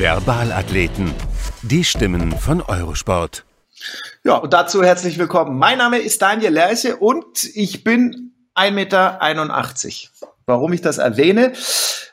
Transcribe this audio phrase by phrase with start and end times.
[0.00, 1.12] Verbalathleten.
[1.60, 3.44] Die Stimmen von Eurosport.
[4.24, 5.58] Ja, und dazu herzlich willkommen.
[5.58, 9.20] Mein Name ist Daniel Lerche und ich bin 1,81 Meter.
[10.46, 11.52] Warum ich das erwähne?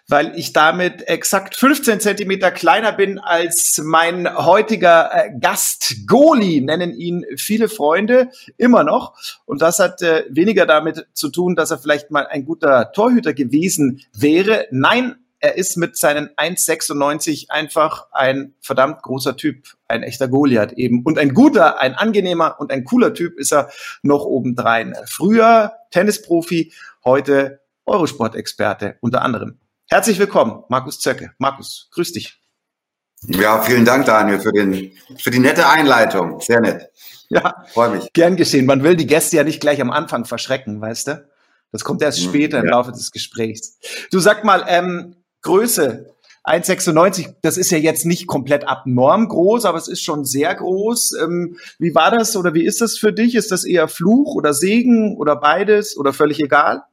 [0.05, 6.93] Weil ich damit exakt 15 Zentimeter kleiner bin als mein heutiger äh, Gast Goli, nennen
[6.93, 9.13] ihn viele Freunde immer noch.
[9.45, 13.33] Und das hat äh, weniger damit zu tun, dass er vielleicht mal ein guter Torhüter
[13.33, 14.67] gewesen wäre.
[14.71, 15.15] Nein,
[15.47, 21.03] er ist mit seinen 1,96 einfach ein verdammt großer Typ, ein echter Goliath eben.
[21.03, 23.69] Und ein guter, ein angenehmer und ein cooler Typ ist er
[24.01, 24.93] noch obendrein.
[25.05, 26.73] Früher Tennisprofi,
[27.05, 29.57] heute Eurosport-Experte unter anderem.
[29.89, 31.31] Herzlich willkommen, Markus Zöcke.
[31.37, 32.41] Markus, grüß dich.
[33.21, 36.41] Ja, vielen Dank, Daniel, für, den, für die nette Einleitung.
[36.41, 36.91] Sehr nett.
[37.29, 38.11] Ja, freue mich.
[38.11, 38.65] Gern geschehen.
[38.65, 41.25] Man will die Gäste ja nicht gleich am Anfang verschrecken, weißt du?
[41.71, 43.77] Das kommt erst später im Laufe des Gesprächs.
[44.11, 46.13] Du sag mal, ähm, Größe
[46.47, 51.11] 1,96, das ist ja jetzt nicht komplett abnorm groß, aber es ist schon sehr groß.
[51.21, 53.35] Ähm, wie war das oder wie ist das für dich?
[53.35, 56.83] Ist das eher Fluch oder Segen oder beides oder völlig egal?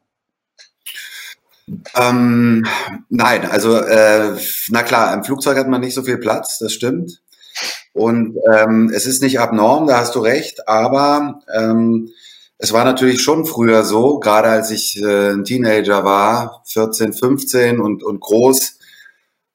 [1.96, 2.66] Ähm,
[3.08, 4.36] nein, also äh,
[4.68, 7.22] na klar, im Flugzeug hat man nicht so viel Platz, das stimmt.
[7.92, 12.10] Und ähm, es ist nicht abnorm, da hast du recht, aber ähm,
[12.58, 17.80] es war natürlich schon früher so, gerade als ich äh, ein Teenager war, 14, 15
[17.80, 18.78] und, und groß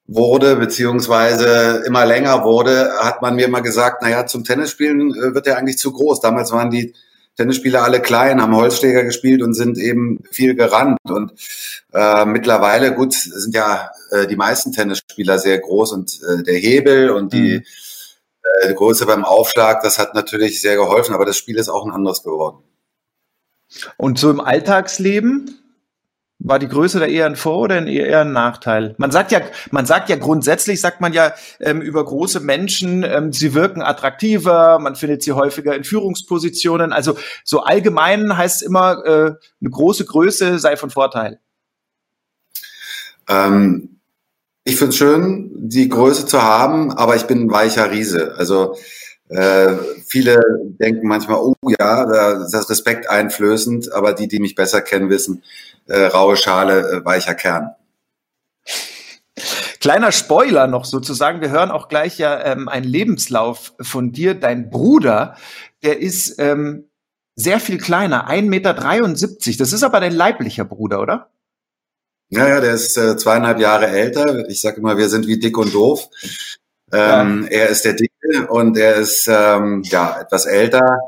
[0.06, 5.48] wurde, beziehungsweise immer länger wurde, hat man mir immer gesagt, naja, zum Tennisspielen äh, wird
[5.48, 6.20] er eigentlich zu groß.
[6.20, 6.94] Damals waren die
[7.38, 10.98] Tennisspieler alle klein, haben Holzschläger gespielt und sind eben viel gerannt.
[11.04, 11.32] Und
[11.94, 17.12] äh, mittlerweile, gut, sind ja äh, die meisten Tennisspieler sehr groß und äh, der Hebel
[17.12, 17.64] und die, mhm.
[18.64, 21.86] äh, die Größe beim Aufschlag, das hat natürlich sehr geholfen, aber das Spiel ist auch
[21.86, 22.64] ein anderes geworden.
[23.98, 25.60] Und so im Alltagsleben
[26.40, 28.96] war die Größe da eher ein Vor- oder eher ein Nachteil?
[28.98, 29.42] Man sagt ja,
[29.72, 34.80] man sagt ja grundsätzlich, sagt man ja ähm, über große Menschen, ähm, sie wirken attraktiver,
[34.80, 36.94] man findet sie häufiger in Führungspositionen.
[36.94, 41.40] Also so allgemein heißt immer, äh, eine große Größe sei von Vorteil.
[43.28, 44.00] Ähm,
[44.64, 48.36] ich finde es schön, die Größe zu haben, aber ich bin ein weicher Riese.
[48.38, 48.78] Also
[49.30, 49.76] äh,
[50.08, 50.40] viele
[50.80, 55.44] denken manchmal, oh ja, das ist Respekt einflößend, aber die, die mich besser kennen, wissen,
[55.88, 57.76] äh, raue Schale, äh, weicher Kern.
[59.80, 64.34] Kleiner Spoiler noch sozusagen, wir hören auch gleich ja ähm, einen Lebenslauf von dir.
[64.34, 65.38] Dein Bruder,
[65.84, 66.90] der ist ähm,
[67.36, 69.58] sehr viel kleiner, 1,73 Meter.
[69.60, 71.30] Das ist aber dein leiblicher Bruder, oder?
[72.30, 74.50] Ja, ja, der ist äh, zweieinhalb Jahre älter.
[74.50, 76.10] Ich sage immer, wir sind wie dick und doof.
[76.92, 77.58] Ähm, ja.
[77.58, 81.00] Er ist der Dicke und er ist ähm, ja etwas älter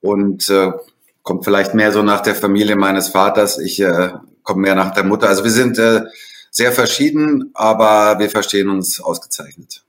[0.00, 0.72] und äh,
[1.22, 3.58] kommt vielleicht mehr so nach der Familie meines Vaters.
[3.58, 4.10] Ich äh,
[4.42, 5.28] komme mehr nach der Mutter.
[5.28, 6.02] Also wir sind äh,
[6.50, 9.82] sehr verschieden, aber wir verstehen uns ausgezeichnet.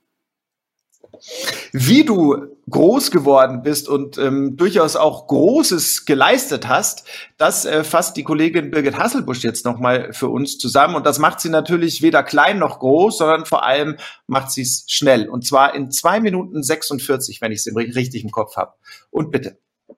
[1.72, 7.06] Wie du groß geworden bist und ähm, durchaus auch Großes geleistet hast,
[7.38, 10.96] das äh, fasst die Kollegin Birgit Hasselbusch jetzt nochmal für uns zusammen.
[10.96, 13.98] Und das macht sie natürlich weder klein noch groß, sondern vor allem
[14.28, 15.30] macht sie es schnell.
[15.30, 18.74] Und zwar in zwei Minuten 46, wenn ich es richtig im Kopf habe.
[19.10, 19.58] Und bitte.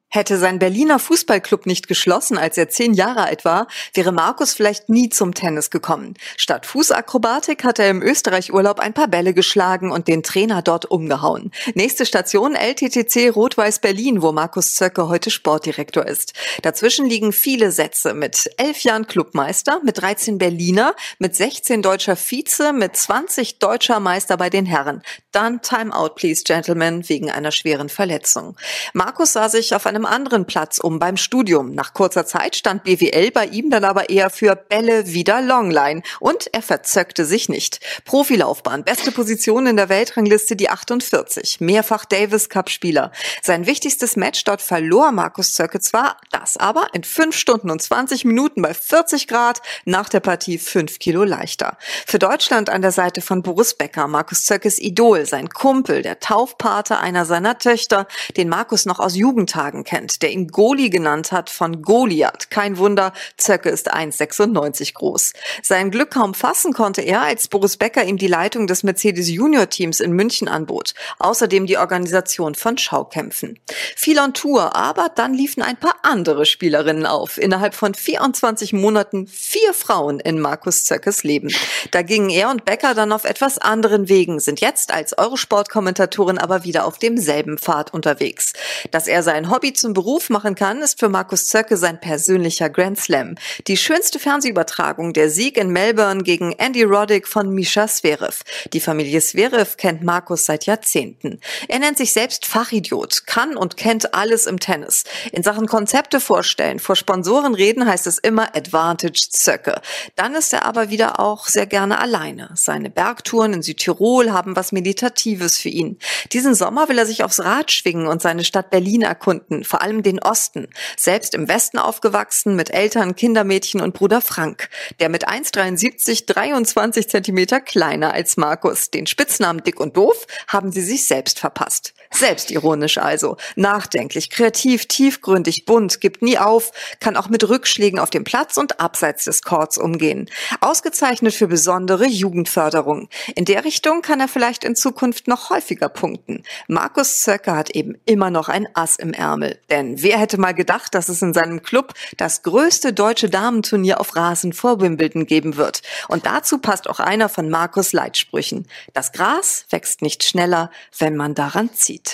[0.10, 4.88] Hätte sein Berliner Fußballclub nicht geschlossen, als er zehn Jahre alt war, wäre Markus vielleicht
[4.88, 6.14] nie zum Tennis gekommen.
[6.38, 11.52] Statt Fußakrobatik hat er im Österreich-Urlaub ein paar Bälle geschlagen und den Trainer dort umgehauen.
[11.74, 16.34] Nächste Station LTTC Rot-Weiß Berlin, wo Markus Zöcke heute Sportdirektor ist.
[16.62, 22.72] Dazwischen liegen viele Sätze mit elf Jahren Clubmeister, mit 13 Berliner, mit 16 deutscher Vize,
[22.72, 25.02] mit 20 deutscher Meister bei den Herren.
[25.34, 28.56] Dann Time out, please, Gentlemen, wegen einer schweren Verletzung.
[28.94, 31.74] Markus sah sich auf einem anderen Platz um beim Studium.
[31.74, 36.50] Nach kurzer Zeit stand BWL bei ihm dann aber eher für Bälle wieder Longline und
[36.54, 37.80] er verzöckte sich nicht.
[38.06, 43.12] Profilaufbahn, beste Position in der Weltrangliste die 48, mehrfach Davis Cup Spieler.
[43.42, 48.26] Sein wichtigstes Match dort verlor Markus Zöcke zwar, das aber in 5 Stunden und 20
[48.26, 51.78] Minuten bei 40 Grad, nach der Partie 5 Kilo leichter.
[52.06, 56.98] Für Deutschland an der Seite von Boris Becker, Markus Zöckes Idol, sein Kumpel, der Taufpate
[57.00, 61.82] einer seiner Töchter, den Markus noch aus Jugendtagen kennt, der ihn Goli genannt hat von
[61.82, 62.50] Goliath.
[62.50, 65.34] Kein Wunder, Zöcke ist 1,96 groß.
[65.62, 69.70] Sein Glück kaum fassen konnte er, als Boris Becker ihm die Leitung des Mercedes Junior
[69.70, 70.94] Teams in München anbot.
[71.20, 73.60] Außerdem die Organisation von Schaukämpfen.
[73.96, 77.38] Viel on Tour, aber dann liefen ein paar andere Spielerinnen auf.
[77.38, 81.54] Innerhalb von 24 Monaten vier Frauen in Markus Zöckes Leben.
[81.92, 86.64] Da gingen er und Becker dann auf etwas anderen Wegen, sind jetzt als Eurosport-Kommentatorin aber
[86.64, 88.54] wieder auf demselben Pfad unterwegs.
[88.92, 93.00] Dass er sein Hobby zum Beruf machen kann, ist für Markus Zöcke sein persönlicher Grand
[93.00, 93.36] Slam.
[93.68, 98.44] Die schönste Fernsehübertragung, der Sieg in Melbourne gegen Andy Roddick von Misha Zverev.
[98.74, 101.40] Die Familie Zverev kennt Markus seit Jahrzehnten.
[101.68, 105.04] Er nennt sich selbst Fachidiot, kann und kennt alles im Tennis.
[105.32, 109.82] In Sachen Konzepte vorstellen, vor Sponsoren reden heißt es immer Advantage Zöcke.
[110.16, 112.52] Dann ist er aber wieder auch sehr gerne alleine.
[112.56, 116.00] Seine Bergtouren in Südtirol haben was Meditatives für ihn.
[116.32, 120.04] Diesen Sommer will er sich aufs Rad schwingen und seine Stadt Berlin erkunden, vor allem
[120.04, 120.68] den Osten.
[120.96, 124.70] Selbst im Westen aufgewachsen mit Eltern, Kindermädchen und Bruder Frank,
[125.00, 128.92] der mit 1,73 23 Zentimeter kleiner als Markus.
[128.92, 131.95] Den Spitznamen Dick und Doof haben sie sich selbst verpasst.
[132.14, 138.24] Selbstironisch also, nachdenklich, kreativ, tiefgründig, bunt, gibt nie auf, kann auch mit Rückschlägen auf dem
[138.24, 140.30] Platz und abseits des Courts umgehen.
[140.62, 143.10] Ausgezeichnet für besondere Jugendförderung.
[143.36, 146.44] In der Richtung kann er vielleicht in Zukunft noch häufiger punkten.
[146.68, 149.60] Markus Zöcker hat eben immer noch ein Ass im Ärmel.
[149.70, 154.16] Denn wer hätte mal gedacht, dass es in seinem Club das größte deutsche Damenturnier auf
[154.16, 155.82] Rasen vor Wimbledon geben wird.
[156.08, 158.68] Und dazu passt auch einer von Markus Leitsprüchen.
[158.94, 162.05] Das Gras wächst nicht schneller, wenn man daran zieht.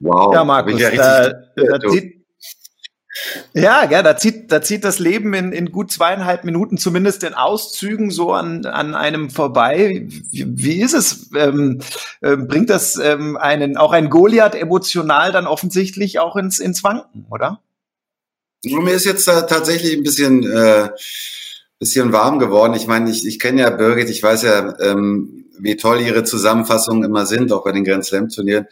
[0.00, 0.34] Wow.
[0.34, 2.18] Ja, Markus, ja, da, da, zieht,
[3.52, 7.34] ja, ja, da zieht, da zieht das Leben in, in gut zweieinhalb Minuten zumindest in
[7.34, 10.06] Auszügen so an, an einem vorbei.
[10.06, 11.30] Wie, wie ist es?
[11.34, 11.80] Ähm,
[12.20, 17.26] äh, bringt das ähm, einen, auch ein Goliath emotional dann offensichtlich auch ins, ins Wanken,
[17.30, 17.60] oder?
[18.64, 20.90] Mir ist jetzt da tatsächlich ein bisschen, äh,
[21.78, 22.74] bisschen warm geworden.
[22.74, 27.04] Ich meine, ich, ich kenne ja Birgit, ich weiß ja, ähm, wie toll ihre Zusammenfassungen
[27.04, 28.66] immer sind, auch bei den Grand Slam Turnieren.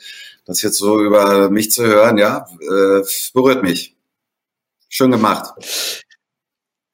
[0.44, 3.02] Das jetzt so über mich zu hören, ja, äh,
[3.34, 3.96] berührt mich.
[4.88, 5.54] Schön gemacht.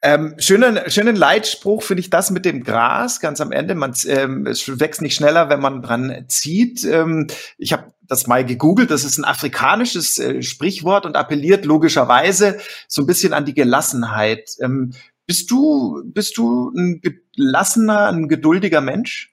[0.04, 3.76] Ähm, schönen, schönen Leitspruch finde ich das mit dem Gras ganz am Ende.
[3.76, 6.84] Man, ähm, es wächst nicht schneller, wenn man dran zieht.
[6.84, 8.90] Ähm, ich habe das mal gegoogelt.
[8.90, 14.50] Das ist ein afrikanisches äh, Sprichwort und appelliert logischerweise so ein bisschen an die Gelassenheit.
[14.60, 14.92] Ähm,
[15.24, 19.31] bist du bist du ein gelassener, ein geduldiger Mensch?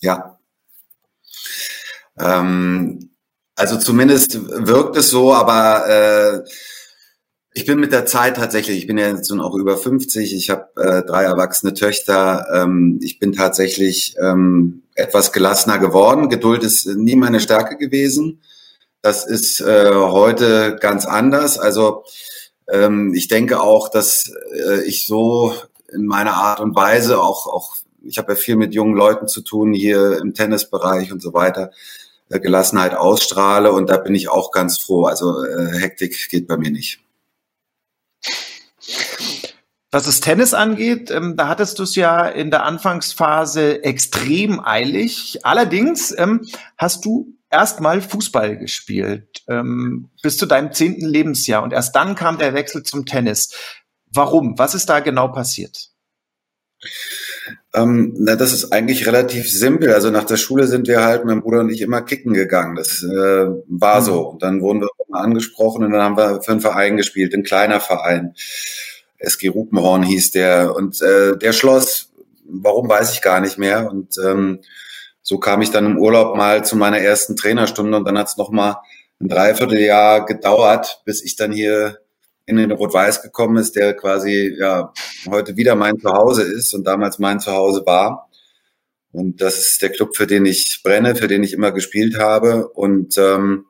[0.00, 0.38] Ja.
[2.18, 3.10] Ähm,
[3.54, 6.50] also zumindest wirkt es so, aber äh,
[7.52, 10.50] ich bin mit der Zeit tatsächlich, ich bin ja jetzt schon auch über 50, ich
[10.50, 16.28] habe äh, drei erwachsene Töchter, ähm, ich bin tatsächlich ähm, etwas gelassener geworden.
[16.28, 18.40] Geduld ist nie meine Stärke gewesen.
[19.02, 21.58] Das ist äh, heute ganz anders.
[21.58, 22.04] Also
[22.68, 25.54] ähm, ich denke auch, dass äh, ich so
[25.92, 29.42] in meiner Art und Weise auch, auch ich habe ja viel mit jungen Leuten zu
[29.42, 31.70] tun hier im Tennisbereich und so weiter,
[32.28, 35.04] äh, Gelassenheit ausstrahle und da bin ich auch ganz froh.
[35.04, 37.00] Also äh, Hektik geht bei mir nicht.
[39.92, 45.40] Was das Tennis angeht, ähm, da hattest du es ja in der Anfangsphase extrem eilig.
[45.42, 46.46] Allerdings ähm,
[46.78, 52.38] hast du erstmal Fußball gespielt ähm, bis zu deinem zehnten Lebensjahr und erst dann kam
[52.38, 53.52] der Wechsel zum Tennis.
[54.06, 54.56] Warum?
[54.58, 55.90] Was ist da genau passiert?
[57.72, 59.92] Ähm, na, das ist eigentlich relativ simpel.
[59.92, 62.74] Also nach der Schule sind wir halt, mein Bruder und ich, immer kicken gegangen.
[62.76, 64.04] Das äh, war mhm.
[64.04, 64.20] so.
[64.28, 67.42] Und dann wurden wir mal angesprochen und dann haben wir für einen Verein gespielt, ein
[67.42, 68.34] kleiner Verein.
[69.18, 70.74] SG Rupenhorn hieß der.
[70.74, 72.10] Und äh, der schloss,
[72.44, 73.90] warum weiß ich gar nicht mehr.
[73.90, 74.60] Und ähm,
[75.22, 78.36] so kam ich dann im Urlaub mal zu meiner ersten Trainerstunde und dann hat es
[78.36, 78.76] nochmal
[79.20, 81.98] ein Dreivierteljahr gedauert, bis ich dann hier
[82.50, 84.92] in den Rot-Weiß gekommen ist, der quasi ja
[85.28, 88.28] heute wieder mein Zuhause ist und damals mein Zuhause war.
[89.12, 92.68] Und das ist der Club, für den ich brenne, für den ich immer gespielt habe.
[92.68, 93.66] Und ähm,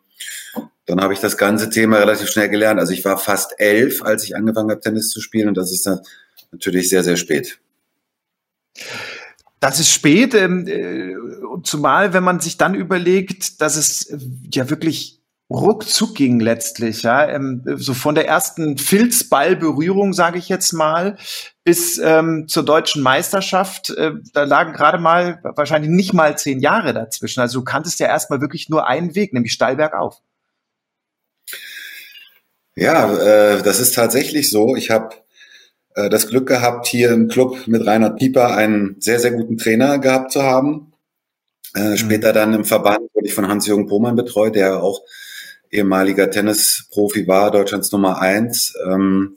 [0.87, 2.81] dann habe ich das ganze Thema relativ schnell gelernt.
[2.81, 5.49] Also ich war fast elf, als ich angefangen habe, Tennis zu spielen.
[5.49, 5.89] Und das ist
[6.51, 7.61] natürlich sehr, sehr spät.
[9.61, 11.15] Das ist spät, ähm, äh,
[11.63, 14.19] zumal wenn man sich dann überlegt, dass es äh,
[14.53, 15.20] ja wirklich
[15.51, 21.17] ruckzuck ging letztlich, ja, ähm, so von der ersten Filzballberührung, sage ich jetzt mal,
[21.65, 26.95] bis ähm, zur deutschen Meisterschaft, äh, da lagen gerade mal wahrscheinlich nicht mal zehn Jahre
[26.95, 27.41] dazwischen.
[27.41, 30.23] Also du kanntest ja erstmal wirklich nur einen Weg, nämlich steil bergauf.
[32.77, 34.77] Ja, äh, das ist tatsächlich so.
[34.77, 35.17] Ich habe
[35.95, 39.99] äh, das Glück gehabt, hier im Club mit Reinhard Pieper einen sehr, sehr guten Trainer
[39.99, 40.93] gehabt zu haben.
[41.75, 41.97] Äh, mhm.
[41.97, 45.03] später dann im Verband wurde ich von Hans-Jürgen Pohmann betreut, der auch
[45.71, 48.75] ehemaliger Tennisprofi war, Deutschlands Nummer eins.
[48.87, 49.37] Ähm,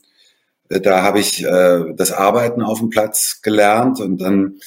[0.69, 4.59] da habe ich äh, das Arbeiten auf dem Platz gelernt und dann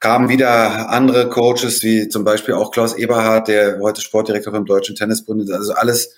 [0.00, 4.94] kamen wieder andere Coaches, wie zum Beispiel auch Klaus Eberhardt, der heute Sportdirektor im Deutschen
[4.94, 5.50] Tennisbund ist.
[5.50, 6.14] Also alles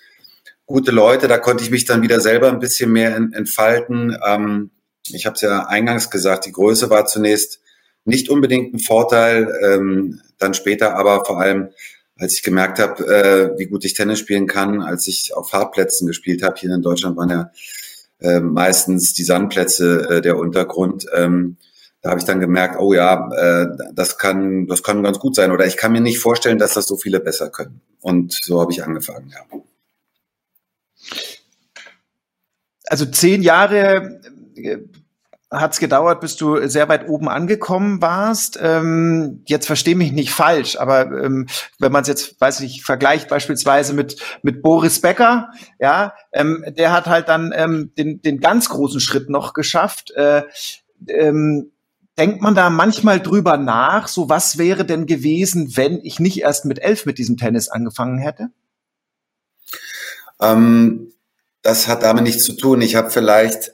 [0.65, 4.17] gute Leute, da konnte ich mich dann wieder selber ein bisschen mehr entfalten.
[4.25, 4.69] Ähm,
[5.07, 7.59] ich habe es ja eingangs gesagt, die Größe war zunächst
[8.05, 11.69] nicht unbedingt ein Vorteil, ähm, dann später aber vor allem,
[12.21, 16.05] als ich gemerkt habe, äh, wie gut ich Tennis spielen kann, als ich auf Hartplätzen
[16.05, 17.51] gespielt habe, hier in Deutschland waren ja
[18.19, 21.07] äh, meistens die Sandplätze äh, der Untergrund.
[21.15, 21.57] Ähm,
[22.01, 25.51] da habe ich dann gemerkt, oh ja, äh, das kann, das kann ganz gut sein.
[25.51, 27.81] Oder ich kann mir nicht vorstellen, dass das so viele besser können.
[28.01, 29.59] Und so habe ich angefangen, ja.
[32.85, 34.21] Also zehn Jahre
[34.55, 34.77] äh,
[35.51, 38.57] hat es gedauert, bis du sehr weit oben angekommen warst.
[38.61, 43.27] Ähm, jetzt verstehe mich nicht falsch, aber ähm, wenn man es jetzt, weiß ich, vergleicht
[43.27, 48.69] beispielsweise mit mit Boris Becker, ja, ähm, der hat halt dann ähm, den den ganz
[48.69, 50.11] großen Schritt noch geschafft.
[50.11, 50.43] Äh,
[51.07, 51.71] ähm,
[52.17, 56.63] denkt man da manchmal drüber nach, so was wäre denn gewesen, wenn ich nicht erst
[56.65, 58.49] mit elf mit diesem Tennis angefangen hätte?
[60.39, 61.11] Ähm,
[61.61, 62.81] das hat damit nichts zu tun.
[62.81, 63.73] Ich habe vielleicht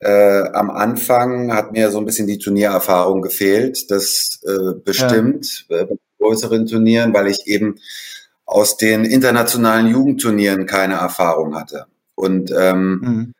[0.00, 3.90] äh, am Anfang hat mir so ein bisschen die Turniererfahrung gefehlt.
[3.90, 5.84] Das äh, bestimmt ja.
[5.84, 7.76] bei größeren Turnieren, weil ich eben
[8.46, 11.86] aus den internationalen Jugendturnieren keine Erfahrung hatte.
[12.14, 13.34] Und ähm, mhm.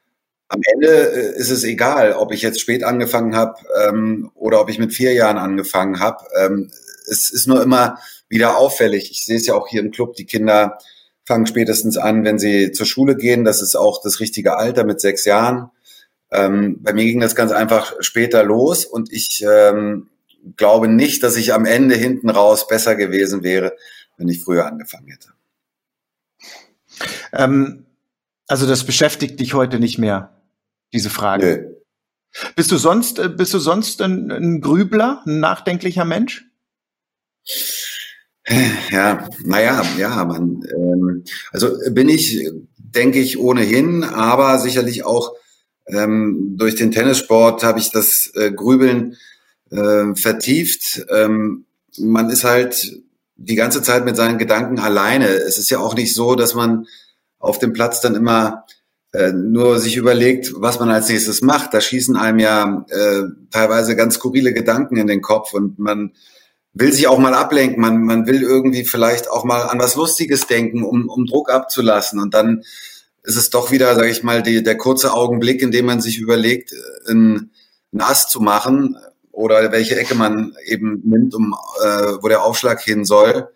[0.49, 3.57] am Ende äh, ist es egal, ob ich jetzt spät angefangen habe
[3.87, 6.25] ähm, oder ob ich mit vier Jahren angefangen habe.
[6.37, 6.71] Ähm,
[7.07, 9.11] es ist nur immer wieder auffällig.
[9.11, 10.79] Ich sehe es ja auch hier im Club, die Kinder
[11.27, 13.45] fangen spätestens an, wenn sie zur Schule gehen.
[13.45, 15.71] Das ist auch das richtige Alter mit sechs Jahren.
[16.35, 20.09] Ähm, bei mir ging das ganz einfach später los und ich ähm,
[20.57, 23.77] glaube nicht, dass ich am Ende hinten raus besser gewesen wäre,
[24.17, 25.29] wenn ich früher angefangen hätte.
[27.33, 27.87] Ähm,
[28.49, 30.33] also das beschäftigt dich heute nicht mehr,
[30.93, 31.47] diese Frage.
[31.47, 31.75] Nö.
[32.57, 36.47] Bist du sonst, äh, bist du sonst ein, ein Grübler, ein nachdenklicher Mensch?
[38.91, 45.35] Ja, naja, ja, man, ähm, also bin ich, denke ich, ohnehin, aber sicherlich auch
[45.87, 49.17] ähm, durch den Tennissport habe ich das äh, Grübeln
[49.71, 51.05] äh, vertieft.
[51.11, 51.65] Ähm,
[51.99, 53.01] man ist halt
[53.37, 55.27] die ganze Zeit mit seinen Gedanken alleine.
[55.29, 56.87] Es ist ja auch nicht so, dass man
[57.39, 58.65] auf dem Platz dann immer
[59.13, 61.75] äh, nur sich überlegt, was man als nächstes macht.
[61.75, 66.13] Da schießen einem ja äh, teilweise ganz skurrile Gedanken in den Kopf und man
[66.73, 67.81] will sich auch mal ablenken.
[67.81, 72.19] Man, man will irgendwie vielleicht auch mal an was Lustiges denken, um, um Druck abzulassen.
[72.19, 72.65] Und dann
[73.25, 76.19] ist es doch wieder, sage ich mal, die, der kurze Augenblick, in dem man sich
[76.19, 76.75] überlegt,
[77.09, 77.51] einen,
[77.93, 78.97] einen Ast zu machen
[79.33, 83.49] oder welche Ecke man eben nimmt, um äh, wo der Aufschlag hin soll.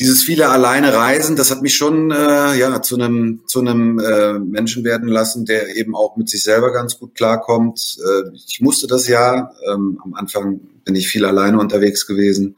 [0.00, 4.38] Dieses viele alleine Reisen, das hat mich schon äh, ja zu einem zu einem äh,
[4.38, 7.98] Menschen werden lassen, der eben auch mit sich selber ganz gut klarkommt.
[8.02, 9.52] Äh, ich musste das ja.
[9.70, 12.56] Ähm, am Anfang bin ich viel alleine unterwegs gewesen.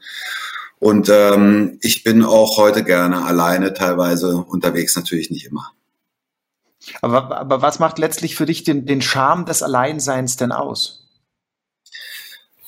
[0.79, 5.71] Und ähm, ich bin auch heute gerne alleine teilweise unterwegs, natürlich nicht immer.
[7.01, 11.07] Aber, aber was macht letztlich für dich den, den Charme des Alleinseins denn aus?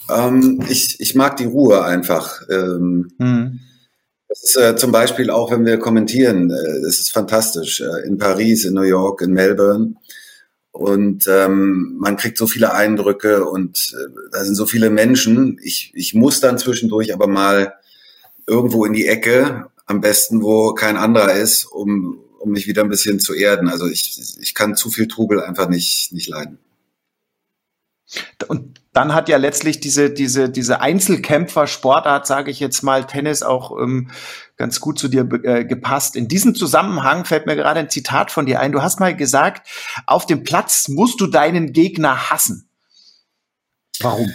[0.10, 2.42] Ähm, ich, ich mag die Ruhe einfach.
[2.50, 3.60] Ähm, hm.
[4.30, 7.82] Das ist äh, zum Beispiel auch, wenn wir kommentieren, äh, das ist fantastisch.
[7.82, 9.96] Äh, in Paris, in New York, in Melbourne.
[10.72, 15.60] Und ähm, man kriegt so viele Eindrücke und äh, da sind so viele Menschen.
[15.64, 17.74] Ich, ich muss dann zwischendurch aber mal
[18.46, 22.90] irgendwo in die Ecke, am besten, wo kein anderer ist, um, um mich wieder ein
[22.90, 23.70] bisschen zu erden.
[23.70, 26.60] Also ich, ich kann zu viel Trubel einfach nicht, nicht leiden.
[28.48, 33.78] Und dann hat ja letztlich diese, diese, diese Einzelkämpfer-Sportart, sage ich jetzt mal, Tennis auch
[33.78, 34.12] ähm,
[34.56, 36.16] ganz gut zu dir äh, gepasst.
[36.16, 38.72] In diesem Zusammenhang fällt mir gerade ein Zitat von dir ein.
[38.72, 39.68] Du hast mal gesagt,
[40.06, 42.70] auf dem Platz musst du deinen Gegner hassen.
[44.00, 44.32] Warum?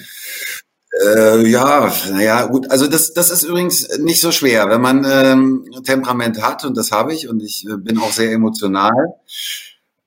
[1.00, 2.70] Äh, ja, naja, gut.
[2.70, 6.92] Also das, das ist übrigens nicht so schwer, wenn man ähm, Temperament hat und das
[6.92, 9.14] habe ich und ich äh, bin auch sehr emotional.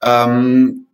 [0.02, 0.86] Ähm,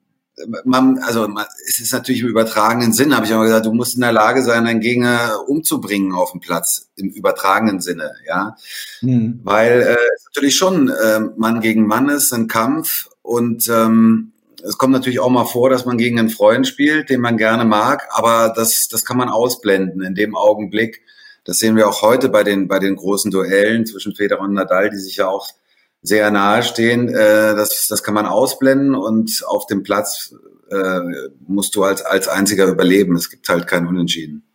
[0.64, 3.96] man, also man, es ist natürlich im übertragenen Sinn, habe ich immer gesagt, du musst
[3.96, 8.56] in der Lage sein, deinen Gegner umzubringen auf dem Platz, im übertragenen Sinne, ja.
[9.02, 9.42] Mhm.
[9.44, 9.98] Weil äh,
[10.30, 14.32] natürlich schon äh, Mann gegen Mann ist, ein Kampf und ähm,
[14.64, 17.66] es kommt natürlich auch mal vor, dass man gegen einen Freund spielt, den man gerne
[17.66, 21.02] mag, aber das, das kann man ausblenden in dem Augenblick.
[21.44, 24.90] Das sehen wir auch heute bei den, bei den großen Duellen zwischen Federer und Nadal,
[24.90, 25.48] die sich ja auch
[26.02, 27.10] sehr nahe stehen.
[27.10, 30.36] Äh, das, das kann man ausblenden und auf dem Platz
[30.70, 31.00] äh,
[31.48, 33.16] musst du als, als einziger überleben.
[33.16, 34.51] Es gibt halt kein Unentschieden.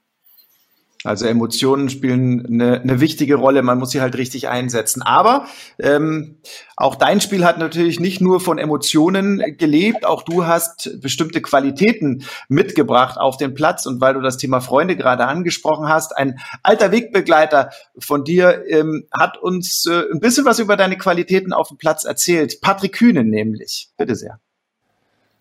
[1.06, 3.62] Also Emotionen spielen eine, eine wichtige Rolle.
[3.62, 5.02] Man muss sie halt richtig einsetzen.
[5.02, 5.46] Aber
[5.78, 6.38] ähm,
[6.76, 10.04] auch dein Spiel hat natürlich nicht nur von Emotionen gelebt.
[10.04, 13.86] Auch du hast bestimmte Qualitäten mitgebracht auf den Platz.
[13.86, 19.06] Und weil du das Thema Freunde gerade angesprochen hast, ein alter Wegbegleiter von dir ähm,
[19.12, 22.60] hat uns äh, ein bisschen was über deine Qualitäten auf dem Platz erzählt.
[22.60, 23.90] Patrick Kühnen nämlich.
[23.96, 24.40] Bitte sehr.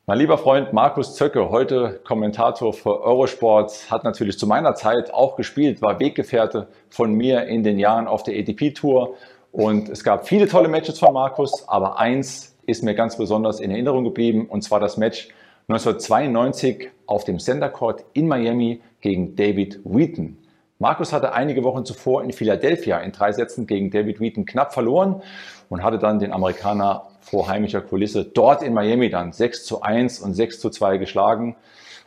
[0.07, 5.35] Mein lieber Freund Markus Zöcke, heute Kommentator für Eurosport, hat natürlich zu meiner Zeit auch
[5.35, 9.15] gespielt, war Weggefährte von mir in den Jahren auf der ATP-Tour.
[9.51, 13.71] Und es gab viele tolle Matches von Markus, aber eins ist mir ganz besonders in
[13.71, 15.29] Erinnerung geblieben, und zwar das Match
[15.69, 20.37] 1992 auf dem Center Court in Miami gegen David Wheaton.
[20.77, 25.23] Markus hatte einige Wochen zuvor in Philadelphia in drei Sätzen gegen David Wheaton knapp verloren
[25.69, 30.19] und hatte dann den Amerikaner vor heimischer Kulisse dort in Miami dann 6 zu 1
[30.19, 31.55] und 6 zu 2 geschlagen.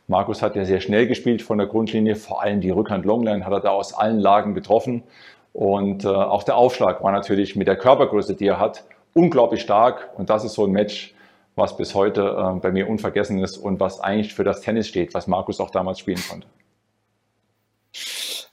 [0.06, 3.52] Markus hat ja sehr schnell gespielt von der Grundlinie, vor allem die Rückhand Longline hat
[3.52, 5.02] er da aus allen Lagen getroffen.
[5.52, 10.10] Und äh, auch der Aufschlag war natürlich mit der Körpergröße, die er hat, unglaublich stark.
[10.16, 11.14] Und das ist so ein Match,
[11.56, 15.14] was bis heute äh, bei mir unvergessen ist und was eigentlich für das Tennis steht,
[15.14, 16.46] was Markus auch damals spielen konnte.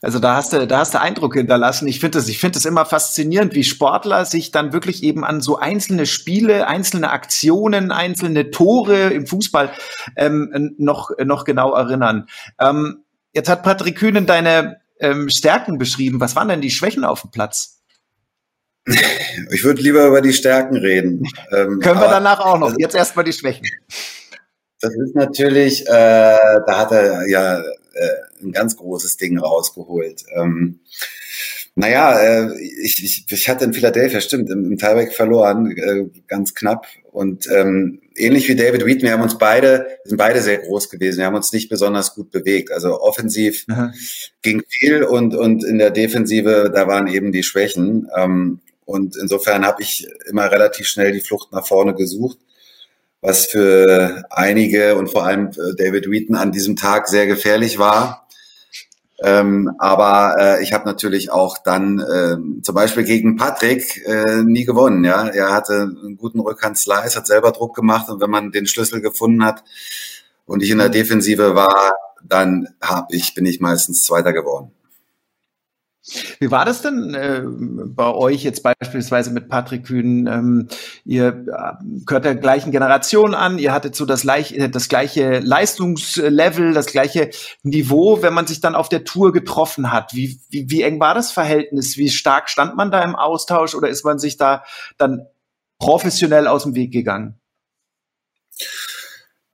[0.06, 1.88] Also da hast du, da hast du Eindruck hinterlassen.
[1.88, 5.42] Ich finde es, ich finde es immer faszinierend, wie Sportler sich dann wirklich eben an
[5.42, 9.72] so einzelne Spiele, einzelne Aktionen, einzelne Tore im Fußball
[10.16, 12.28] ähm, noch noch genau erinnern.
[12.60, 16.20] Ähm, jetzt hat Patrick Kühnen deine ähm, Stärken beschrieben.
[16.20, 17.82] Was waren denn die Schwächen auf dem Platz?
[19.52, 21.28] Ich würde lieber über die Stärken reden.
[21.52, 22.74] Ähm, Können wir danach auch noch.
[22.78, 23.68] Jetzt erstmal die Schwächen.
[24.80, 27.62] Das ist natürlich, äh, da hat er ja
[27.96, 30.26] äh, ein ganz großes Ding rausgeholt.
[30.36, 30.80] Ähm,
[31.76, 36.54] naja, äh, ich, ich, ich hatte in Philadelphia, stimmt, im, im Tiebreak verloren, äh, ganz
[36.56, 36.88] knapp.
[37.12, 40.90] Und ähm, ähnlich wie David Wheaton, wir haben uns beide, wir sind beide sehr groß
[40.90, 42.72] gewesen, wir haben uns nicht besonders gut bewegt.
[42.72, 43.92] Also offensiv Aha.
[44.42, 48.08] ging viel und, und in der Defensive, da waren eben die Schwächen.
[48.16, 52.38] Ähm, und insofern habe ich immer relativ schnell die Flucht nach vorne gesucht
[53.22, 58.26] was für einige und vor allem David Wheaton an diesem Tag sehr gefährlich war.
[59.24, 64.66] Ähm, aber äh, ich habe natürlich auch dann äh, zum Beispiel gegen Patrick äh, nie
[64.66, 65.06] gewonnen.
[65.06, 69.02] Ja, er hatte einen guten Rückhand-Slice, hat selber Druck gemacht und wenn man den Schlüssel
[69.02, 69.64] gefunden hat
[70.46, 74.72] und ich in der Defensive war, dann hab ich bin ich meistens Zweiter geworden.
[76.40, 80.28] Wie war das denn äh, bei euch jetzt beispielsweise mit Patrick Kühn?
[80.28, 80.68] Ähm,
[81.04, 86.74] ihr äh, gehört der gleichen Generation an, ihr hattet so das, gleiche, das gleiche Leistungslevel,
[86.74, 87.32] das gleiche
[87.64, 90.14] Niveau, wenn man sich dann auf der Tour getroffen hat.
[90.14, 91.98] Wie, wie, wie eng war das Verhältnis?
[91.98, 94.64] Wie stark stand man da im Austausch oder ist man sich da
[94.98, 95.26] dann
[95.80, 97.40] professionell aus dem Weg gegangen?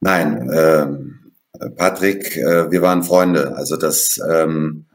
[0.02, 3.56] Nein, äh, Patrick, äh, wir waren Freunde.
[3.56, 4.88] Also das ähm,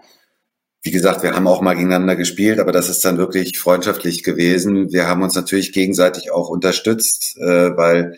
[0.87, 4.93] wie gesagt, wir haben auch mal gegeneinander gespielt, aber das ist dann wirklich freundschaftlich gewesen.
[4.93, 8.17] Wir haben uns natürlich gegenseitig auch unterstützt, äh, weil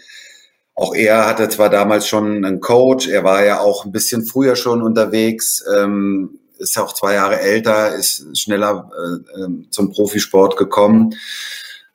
[0.74, 4.54] auch er hatte zwar damals schon einen Coach, er war ja auch ein bisschen früher
[4.54, 11.14] schon unterwegs, ähm, ist auch zwei Jahre älter, ist schneller äh, ähm, zum Profisport gekommen,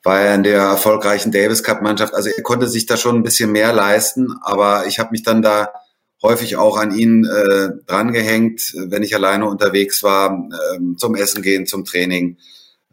[0.02, 2.14] war er in der erfolgreichen Davis Cup Mannschaft.
[2.14, 5.40] Also er konnte sich da schon ein bisschen mehr leisten, aber ich habe mich dann
[5.40, 5.72] da
[6.24, 11.66] häufig auch an ihn äh, drangehängt, wenn ich alleine unterwegs war, ähm, zum Essen gehen,
[11.66, 12.38] zum Training,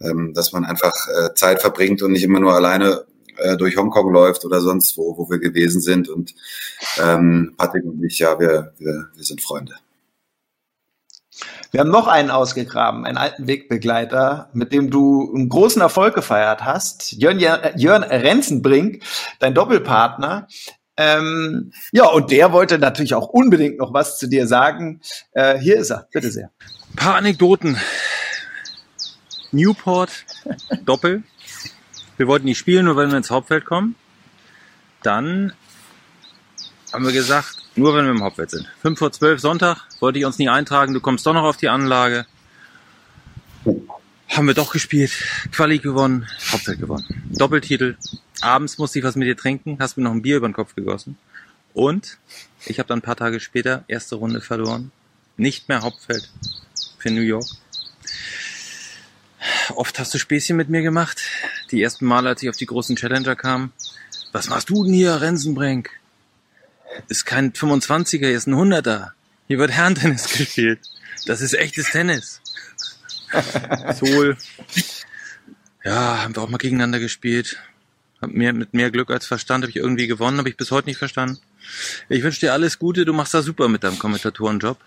[0.01, 3.05] ähm, dass man einfach äh, Zeit verbringt und nicht immer nur alleine
[3.37, 6.09] äh, durch Hongkong läuft oder sonst wo, wo wir gewesen sind.
[6.09, 6.35] Und
[7.01, 9.75] ähm, Patrick und ich, ja, wir, wir, wir sind Freunde.
[11.71, 16.65] Wir haben noch einen ausgegraben, einen alten Wegbegleiter, mit dem du einen großen Erfolg gefeiert
[16.65, 17.13] hast.
[17.13, 19.03] Jörn, Jörn Renzenbrink,
[19.39, 20.49] dein Doppelpartner.
[21.01, 25.01] Ähm, ja, und der wollte natürlich auch unbedingt noch was zu dir sagen.
[25.31, 26.51] Äh, hier ist er, bitte sehr.
[26.91, 27.77] Ein paar Anekdoten.
[29.51, 30.11] Newport,
[30.85, 31.23] Doppel.
[32.17, 33.95] Wir wollten nicht spielen, nur wenn wir ins Hauptfeld kommen.
[35.01, 35.53] Dann
[36.93, 38.67] haben wir gesagt, nur wenn wir im Hauptfeld sind.
[38.81, 41.69] 5 vor 12 Sonntag wollte ich uns nie eintragen, du kommst doch noch auf die
[41.69, 42.27] Anlage.
[44.31, 45.11] Haben wir doch gespielt,
[45.51, 47.05] Quali gewonnen, Hauptfeld gewonnen.
[47.31, 47.97] Doppeltitel,
[48.39, 50.73] abends musste ich was mit dir trinken, hast mir noch ein Bier über den Kopf
[50.73, 51.17] gegossen.
[51.73, 52.17] Und
[52.65, 54.91] ich habe dann ein paar Tage später erste Runde verloren.
[55.35, 56.29] Nicht mehr Hauptfeld
[56.97, 57.45] für New York.
[59.75, 61.21] Oft hast du Späßchen mit mir gemacht.
[61.71, 63.73] Die ersten Male, als ich auf die großen Challenger kam.
[64.31, 65.89] Was machst du denn hier, Rensenbrink?
[67.09, 69.09] Ist kein 25er, hier ist ein 100er.
[69.47, 70.79] Hier wird Herrentennis gespielt.
[71.25, 72.40] Das ist echtes Tennis.
[73.99, 74.37] Sol.
[75.83, 77.57] Ja, haben wir auch mal gegeneinander gespielt.
[78.21, 80.87] Hab mehr, mit mehr Glück als Verstand habe ich irgendwie gewonnen, habe ich bis heute
[80.87, 81.39] nicht verstanden.
[82.07, 84.77] Ich wünsche dir alles Gute, du machst da super mit deinem Kommentatorenjob.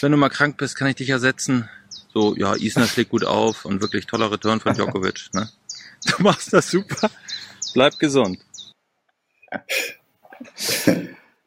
[0.00, 1.68] Wenn du mal krank bist, kann ich dich ersetzen.
[2.12, 5.28] So, ja, Isner schlägt gut auf und wirklich toller Return von Djokovic.
[5.32, 5.48] Ne?
[6.06, 7.10] Du machst das super.
[7.74, 8.38] Bleib gesund.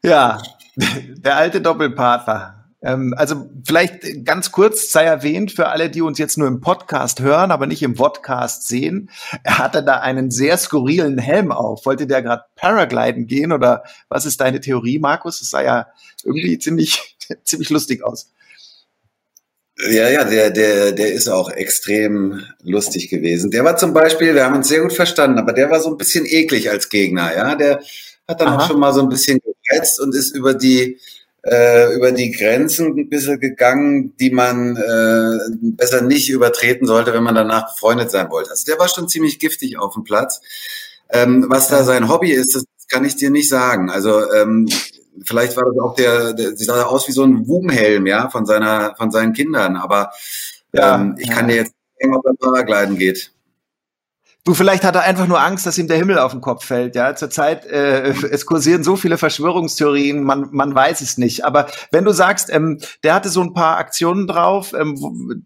[0.00, 0.40] Ja,
[0.76, 2.63] der alte Doppelpartner.
[2.84, 7.20] Ähm, also vielleicht ganz kurz sei erwähnt für alle, die uns jetzt nur im Podcast
[7.20, 9.10] hören, aber nicht im Podcast sehen.
[9.42, 11.86] Er hatte da einen sehr skurrilen Helm auf.
[11.86, 15.40] Wollte der gerade Paragliden gehen oder was ist deine Theorie, Markus?
[15.40, 15.86] Es sah ja
[16.24, 18.30] irgendwie ziemlich, ziemlich lustig aus.
[19.90, 23.50] Ja, ja, der, der, der ist auch extrem lustig gewesen.
[23.50, 25.96] Der war zum Beispiel, wir haben uns sehr gut verstanden, aber der war so ein
[25.96, 27.54] bisschen eklig als Gegner, ja.
[27.56, 27.80] Der
[28.28, 28.56] hat dann Aha.
[28.56, 31.00] auch schon mal so ein bisschen gereizt und ist über die,
[31.46, 35.38] äh, über die Grenzen ein bisschen gegangen, die man äh,
[35.76, 38.50] besser nicht übertreten sollte, wenn man danach befreundet sein wollte.
[38.50, 40.40] Also der war schon ziemlich giftig auf dem Platz.
[41.10, 43.90] Ähm, was da sein Hobby ist, das kann ich dir nicht sagen.
[43.90, 44.68] Also ähm,
[45.24, 48.46] vielleicht war das auch der, der sie sah aus wie so ein Wumhelm, ja, von
[48.46, 49.76] seiner, von seinen Kindern.
[49.76, 50.12] Aber
[50.72, 53.33] ähm, ich kann dir jetzt nicht sagen, ob er Paragliden geht.
[54.46, 56.94] Du, vielleicht hat er einfach nur Angst, dass ihm der Himmel auf den Kopf fällt.
[56.94, 61.46] Ja, zurzeit äh, es kursieren so viele Verschwörungstheorien, man man weiß es nicht.
[61.46, 64.96] Aber wenn du sagst, ähm, der hatte so ein paar Aktionen drauf, ähm,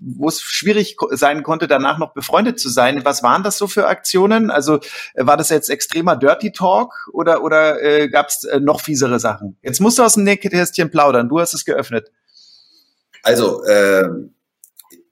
[0.01, 3.05] wo es schwierig sein konnte, danach noch befreundet zu sein.
[3.05, 4.51] Was waren das so für Aktionen?
[4.51, 4.81] Also
[5.15, 9.21] äh, war das jetzt extremer Dirty Talk oder oder äh, gab es äh, noch fiesere
[9.21, 9.57] Sachen?
[9.63, 11.29] Jetzt musst du aus dem Nähkästchen plaudern.
[11.29, 12.11] Du hast es geöffnet.
[13.23, 14.09] Also äh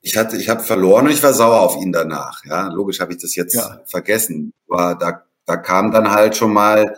[0.06, 2.44] ich hatte, ich habe verloren und ich war sauer auf ihn danach.
[2.44, 3.80] Ja, logisch habe ich das jetzt ja.
[3.86, 4.52] vergessen.
[4.68, 6.96] War da, da kam dann halt schon mal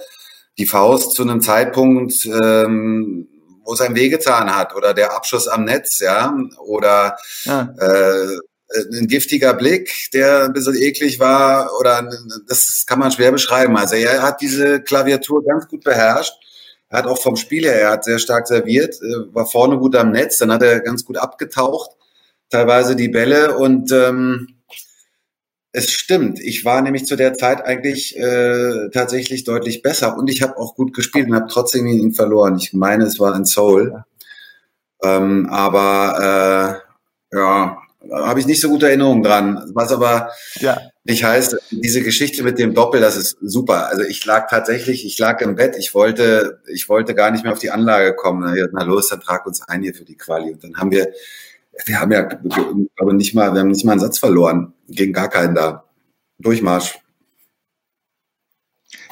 [0.59, 3.27] die Faust zu einem Zeitpunkt, ähm,
[3.65, 7.73] wo es einem wehgetan hat oder der Abschuss am Netz, ja, oder ja.
[7.79, 8.41] Äh,
[8.93, 12.11] ein giftiger Blick, der ein bisschen eklig war, oder
[12.47, 13.79] das kann man schwer beschreiben.
[13.79, 16.35] Also er hat diese Klaviatur ganz gut beherrscht.
[16.91, 19.97] Er hat auch vom Spiel her, er hat sehr stark serviert, äh, war vorne gut
[19.97, 21.98] am Netz, dann hat er ganz gut abgetaucht
[22.51, 24.49] teilweise die Bälle und ähm,
[25.73, 26.41] es stimmt.
[26.41, 30.75] Ich war nämlich zu der Zeit eigentlich äh, tatsächlich deutlich besser und ich habe auch
[30.75, 32.57] gut gespielt und habe trotzdem ihn verloren.
[32.59, 34.05] Ich meine, es war in Seoul.
[35.03, 36.83] Ähm, aber
[37.33, 37.79] äh, ja,
[38.13, 39.71] habe ich nicht so gute Erinnerungen dran.
[39.75, 40.79] Was aber ja.
[41.05, 43.89] nicht heißt, diese Geschichte mit dem Doppel, das ist super.
[43.89, 47.53] Also ich lag tatsächlich, ich lag im Bett, ich wollte, ich wollte gar nicht mehr
[47.53, 48.69] auf die Anlage kommen.
[48.73, 50.53] Na los, dann trag uns ein hier für die Quali.
[50.53, 51.13] Und dann haben wir
[51.87, 52.29] wir haben ja,
[52.99, 54.73] aber nicht mal, wir haben nicht mal einen Satz verloren.
[54.89, 55.85] Gegen gar keinen da.
[56.39, 56.99] Durchmarsch.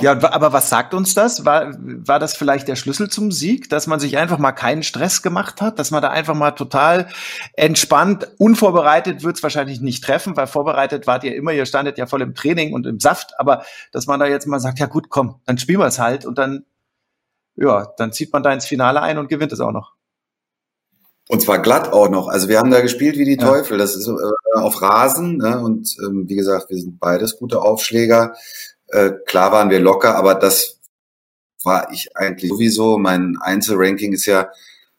[0.01, 1.45] Ja, aber was sagt uns das?
[1.45, 5.23] War, war das vielleicht der Schlüssel zum Sieg, dass man sich einfach mal keinen Stress
[5.23, 7.09] gemacht hat, dass man da einfach mal total
[7.55, 12.07] entspannt, unvorbereitet wird es wahrscheinlich nicht treffen, weil vorbereitet wart ihr immer, ihr standet ja
[12.07, 15.09] voll im Training und im Saft, aber dass man da jetzt mal sagt, ja gut,
[15.09, 16.65] komm, dann spielen wir es halt und dann,
[17.57, 19.96] ja, dann zieht man da ins Finale ein und gewinnt es auch noch.
[21.29, 22.29] Und zwar glatt auch noch.
[22.29, 23.47] Also wir haben da gespielt wie die ja.
[23.47, 23.79] Teufel.
[23.79, 25.39] Das ist äh, auf Rasen.
[25.39, 25.61] Ne?
[25.61, 28.35] Und ähm, wie gesagt, wir sind beides gute Aufschläger.
[28.89, 30.79] Äh, klar waren wir locker, aber das
[31.65, 32.99] war ich eigentlich sowieso.
[32.99, 34.51] Mein Einzelranking ist ja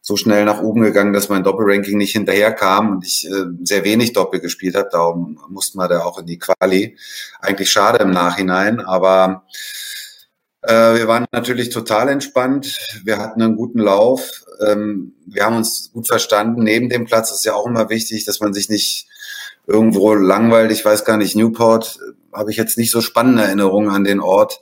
[0.01, 4.13] so schnell nach oben gegangen, dass mein Doppelranking nicht hinterherkam und ich äh, sehr wenig
[4.13, 4.89] Doppel gespielt habe.
[4.91, 6.97] Darum mussten wir da auch in die Quali.
[7.41, 9.43] Eigentlich schade im Nachhinein, aber
[10.63, 12.77] wir waren natürlich total entspannt.
[13.03, 14.43] Wir hatten einen guten Lauf.
[14.65, 16.63] Ähm, wir haben uns gut verstanden.
[16.63, 19.07] Neben dem Platz ist ja auch immer wichtig, dass man sich nicht
[19.67, 20.71] irgendwo langweilt.
[20.71, 24.19] Ich weiß gar nicht, Newport äh, habe ich jetzt nicht so spannende Erinnerungen an den
[24.19, 24.61] Ort.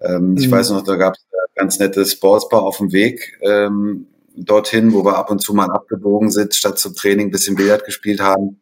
[0.00, 0.36] Ähm, mhm.
[0.36, 5.04] Ich weiß noch, da gab es ganz nette Sportsbar auf dem Weg ähm, dorthin, wo
[5.04, 8.60] wir ab und zu mal abgebogen sind, statt zum Training ein bisschen Billard gespielt haben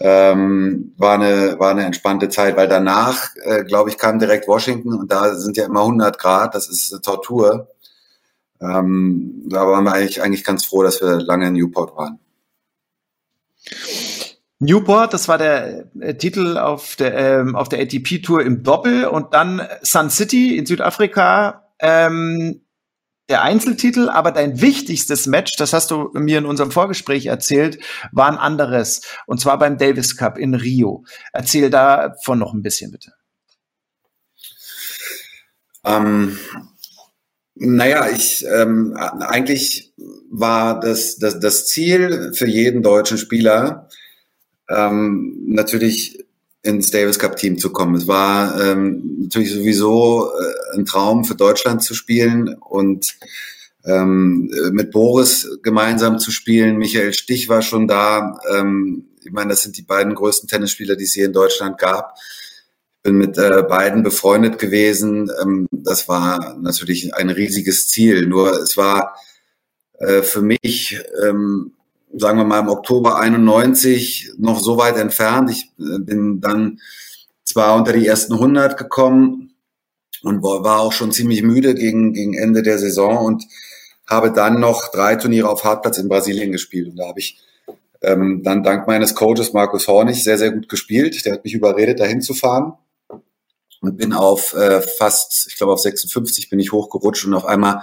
[0.00, 4.94] ähm, war eine war eine entspannte Zeit, weil danach, äh, glaube ich, kam direkt Washington
[4.94, 7.68] und da sind ja immer 100 Grad, das ist eine Tortur.
[8.60, 12.18] Ähm, da waren wir eigentlich eigentlich ganz froh, dass wir lange in Newport waren.
[14.60, 19.04] Newport, das war der äh, Titel auf der ähm, auf der ATP Tour im Doppel
[19.06, 21.68] und dann Sun City in Südafrika.
[21.80, 22.62] Ähm,
[23.28, 27.78] der Einzeltitel, aber dein wichtigstes Match, das hast du mir in unserem Vorgespräch erzählt,
[28.10, 29.02] war ein anderes.
[29.26, 31.04] Und zwar beim Davis Cup in Rio.
[31.32, 33.12] Erzähl davon noch ein bisschen, bitte.
[35.84, 36.38] Ähm,
[37.54, 39.92] naja, ich ähm, eigentlich
[40.30, 43.88] war das, das, das Ziel für jeden deutschen Spieler
[44.68, 46.24] ähm, natürlich
[46.68, 47.94] ins Davis Cup Team zu kommen.
[47.94, 53.16] Es war ähm, natürlich sowieso äh, ein Traum für Deutschland zu spielen und
[53.86, 56.76] ähm, mit Boris gemeinsam zu spielen.
[56.76, 58.38] Michael Stich war schon da.
[58.50, 62.14] Ähm, ich meine, das sind die beiden größten Tennisspieler, die es hier in Deutschland gab.
[62.18, 65.30] Ich bin mit äh, beiden befreundet gewesen.
[65.40, 68.26] Ähm, das war natürlich ein riesiges Ziel.
[68.26, 69.16] Nur es war
[70.00, 71.72] äh, für mich ähm,
[72.14, 75.50] sagen wir mal im Oktober 91 noch so weit entfernt.
[75.50, 76.80] Ich äh, bin dann
[77.44, 79.54] zwar unter die ersten 100 gekommen
[80.22, 83.44] und war auch schon ziemlich müde gegen, gegen Ende der Saison und
[84.06, 86.88] habe dann noch drei Turniere auf Hartplatz in Brasilien gespielt.
[86.88, 87.38] Und da habe ich
[88.02, 91.24] ähm, dann dank meines Coaches Markus Hornig sehr, sehr gut gespielt.
[91.24, 92.74] Der hat mich überredet, dahin zu fahren
[93.80, 97.82] und bin auf äh, fast, ich glaube auf 56 bin ich hochgerutscht und auf einmal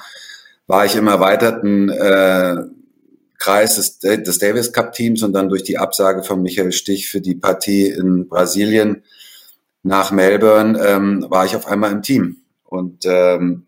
[0.67, 2.55] war ich im erweiterten äh,
[3.45, 7.21] Kreis des, des Davis Cup Teams und dann durch die Absage von Michael Stich für
[7.21, 9.03] die Partie in Brasilien
[9.84, 13.67] nach Melbourne ähm, war ich auf einmal im Team und ähm,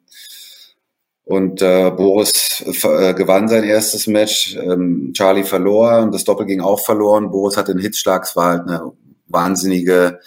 [1.26, 6.62] und äh, Boris äh, gewann sein erstes Match, ähm, Charlie verlor und das Doppel ging
[6.62, 7.30] auch verloren.
[7.30, 8.94] Boris hatte einen Hitzschlag, es war halt eine
[9.28, 10.22] wahnsinnige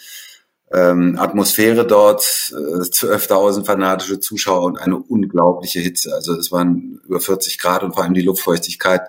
[0.71, 6.13] ähm, Atmosphäre dort, äh, 12.000 fanatische Zuschauer und eine unglaubliche Hitze.
[6.13, 9.01] Also es waren über 40 Grad und vor allem die Luftfeuchtigkeit,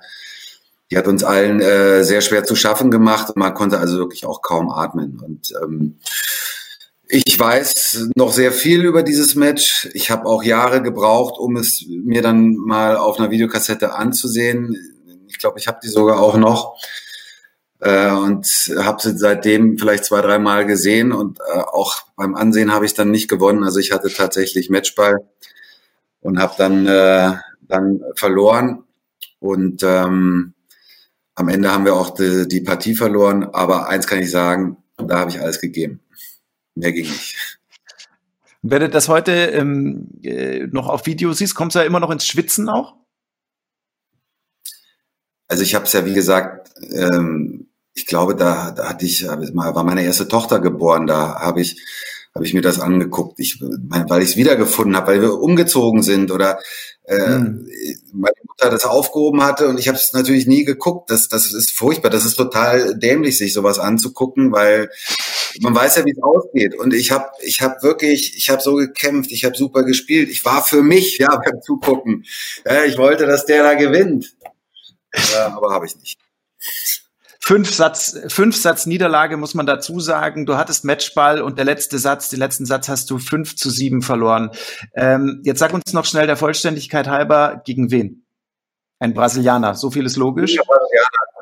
[0.90, 4.42] die hat uns allen äh, sehr schwer zu schaffen gemacht man konnte also wirklich auch
[4.42, 5.20] kaum atmen.
[5.20, 5.98] Und ähm,
[7.14, 9.88] ich weiß noch sehr viel über dieses Match.
[9.92, 14.76] Ich habe auch Jahre gebraucht, um es mir dann mal auf einer Videokassette anzusehen.
[15.28, 16.78] Ich glaube, ich habe die sogar auch noch
[17.80, 18.46] äh, und
[18.78, 22.94] habe sie seitdem vielleicht zwei, drei Mal gesehen und äh, auch beim Ansehen habe ich
[22.94, 23.64] dann nicht gewonnen.
[23.64, 25.18] Also ich hatte tatsächlich Matchball
[26.22, 28.84] und habe dann äh, dann verloren
[29.38, 30.54] und ähm,
[31.34, 33.44] am Ende haben wir auch die, die Partie verloren.
[33.44, 36.00] Aber eins kann ich sagen, da habe ich alles gegeben.
[36.74, 37.60] Mehr ging nicht.
[38.62, 42.10] Wenn du das heute ähm, äh, noch auf Video siehst, kommst du ja immer noch
[42.10, 42.94] ins Schwitzen auch?
[45.48, 49.84] Also ich habe es ja, wie gesagt, ähm, ich glaube, da, da hatte ich, war
[49.84, 51.84] meine erste Tochter geboren, da habe ich,
[52.34, 56.30] habe ich mir das angeguckt, ich, weil ich es wiedergefunden habe, weil wir umgezogen sind
[56.30, 56.58] oder
[57.04, 57.68] äh, hm.
[58.12, 61.10] meine Mutter das aufgehoben hatte und ich habe es natürlich nie geguckt.
[61.10, 64.88] Das, das ist furchtbar, das ist total dämlich, sich sowas anzugucken, weil
[65.60, 66.74] man weiß ja, wie es ausgeht.
[66.74, 70.30] Und ich habe ich hab wirklich, ich habe so gekämpft, ich habe super gespielt.
[70.30, 72.24] Ich war für mich, ja, beim Zugucken.
[72.64, 74.34] Ja, ich wollte, dass der da gewinnt.
[75.34, 76.18] Ja, aber habe ich nicht.
[77.44, 80.46] Fünf Satz, fünf Satz Niederlage muss man dazu sagen.
[80.46, 84.00] Du hattest Matchball und der letzte Satz, den letzten Satz hast du fünf zu sieben
[84.00, 84.52] verloren.
[84.94, 88.24] Ähm, jetzt sag uns noch schnell der Vollständigkeit halber, gegen wen?
[89.00, 90.56] Ein Brasilianer, so viel ist logisch.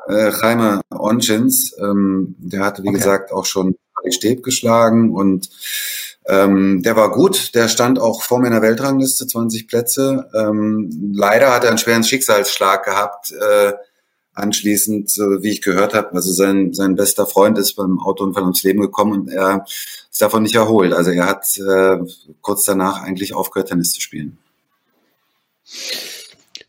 [0.09, 2.97] Äh, Jaime Onchins, ähm, der hatte, wie okay.
[2.97, 5.51] gesagt, auch schon die Stäb geschlagen und
[6.25, 10.27] ähm, der war gut, der stand auch vor mir in der Weltrangliste, 20 Plätze.
[10.33, 13.31] Ähm, leider hat er einen schweren Schicksalsschlag gehabt.
[13.33, 13.73] Äh,
[14.33, 15.09] anschließend,
[15.41, 19.13] wie ich gehört habe, also sein, sein bester Freund ist beim Autounfall ums Leben gekommen
[19.13, 19.65] und er
[20.09, 20.93] ist davon nicht erholt.
[20.93, 21.97] Also er hat äh,
[22.41, 24.37] kurz danach eigentlich aufgehört, Tennis zu spielen.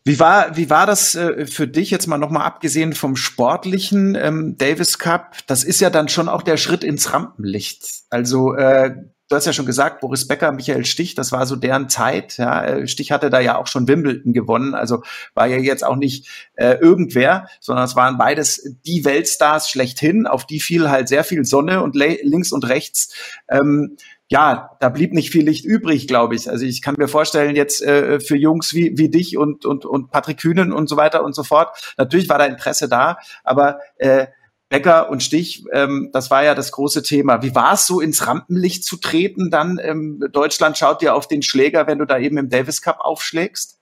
[0.05, 4.57] Wie war, wie war das äh, für dich jetzt mal nochmal abgesehen vom sportlichen ähm,
[4.57, 5.37] Davis Cup?
[5.47, 7.85] Das ist ja dann schon auch der Schritt ins Rampenlicht.
[8.09, 8.95] Also äh,
[9.29, 12.37] du hast ja schon gesagt, Boris Becker, Michael Stich, das war so deren Zeit.
[12.37, 15.95] Ja, äh, Stich hatte da ja auch schon Wimbledon gewonnen, also war ja jetzt auch
[15.95, 20.27] nicht äh, irgendwer, sondern es waren beides die Weltstars schlechthin.
[20.27, 23.13] Auf die fiel halt sehr viel Sonne und links und rechts.
[23.49, 23.97] Ähm,
[24.29, 26.49] ja, da blieb nicht viel Licht übrig, glaube ich.
[26.49, 30.09] Also ich kann mir vorstellen, jetzt äh, für Jungs wie, wie dich und, und, und
[30.11, 34.27] Patrick Kühnen und so weiter und so fort, natürlich war da Interesse da, aber äh,
[34.73, 37.43] Becker und Stich, ähm, das war ja das große Thema.
[37.43, 39.79] Wie war es so ins Rampenlicht zu treten dann?
[39.79, 43.77] Ähm, Deutschland schaut dir auf den Schläger, wenn du da eben im Davis Cup aufschlägst?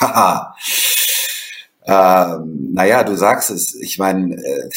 [0.00, 0.56] Haha.
[1.84, 3.74] ähm, naja, du sagst es.
[3.74, 4.70] Ich meine, äh,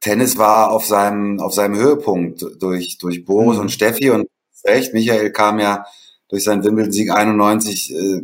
[0.00, 3.64] Tennis war auf seinem, auf seinem Höhepunkt durch, durch Boris mhm.
[3.64, 4.30] und Steffi und
[4.64, 4.94] recht.
[4.94, 5.84] Michael kam ja
[6.30, 8.22] durch seinen Wimbledon-Sieg 91 äh,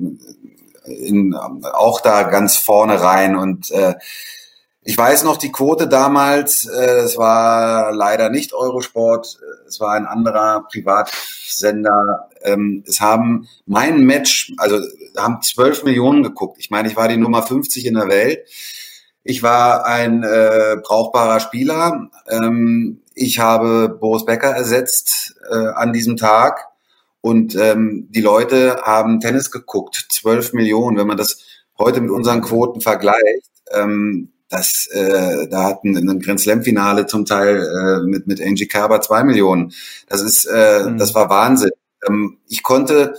[0.87, 3.97] in, auch da ganz vorne rein und äh,
[4.88, 10.07] ich weiß noch die Quote damals, äh, es war leider nicht Eurosport, es war ein
[10.07, 12.31] anderer Privatsender.
[12.42, 14.79] Ähm, es haben mein Match, also
[15.16, 16.59] haben zwölf Millionen geguckt.
[16.61, 18.49] Ich meine, ich war die Nummer 50 in der Welt.
[19.25, 22.09] Ich war ein äh, brauchbarer Spieler.
[22.29, 26.64] Ähm, ich habe Boris Becker ersetzt äh, an diesem Tag.
[27.20, 30.96] Und ähm, die Leute haben Tennis geguckt, zwölf Millionen.
[30.96, 31.40] Wenn man das
[31.77, 37.07] heute mit unseren Quoten vergleicht, ähm, das, äh, da hatten in einem Grand Slam Finale
[37.07, 39.73] zum Teil äh, mit mit Angie Kerber zwei Millionen.
[40.09, 40.99] Das ist, äh, mhm.
[40.99, 41.71] das war Wahnsinn.
[42.09, 43.15] Ähm, ich konnte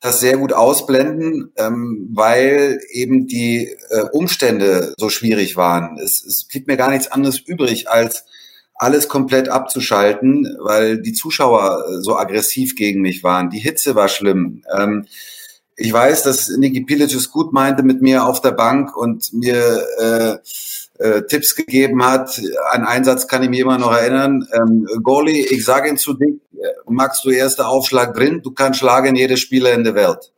[0.00, 5.98] das sehr gut ausblenden, ähm, weil eben die äh, Umstände so schwierig waren.
[5.98, 8.24] Es, es blieb mir gar nichts anderes übrig, als
[8.74, 13.50] alles komplett abzuschalten, weil die Zuschauer so aggressiv gegen mich waren.
[13.50, 14.64] Die Hitze war schlimm.
[14.74, 15.04] Ähm,
[15.80, 19.86] ich weiß, dass Niki Pilic es gut meinte mit mir auf der Bank und mir
[19.98, 20.36] äh,
[21.02, 22.40] äh, Tipps gegeben hat.
[22.70, 24.46] An Einsatz kann ich mich immer noch erinnern.
[24.52, 26.40] Ähm, Goalie, ich sage ihn zu dick,
[26.86, 30.32] magst du erster Aufschlag drin, du kannst schlagen jede Spieler in der Welt.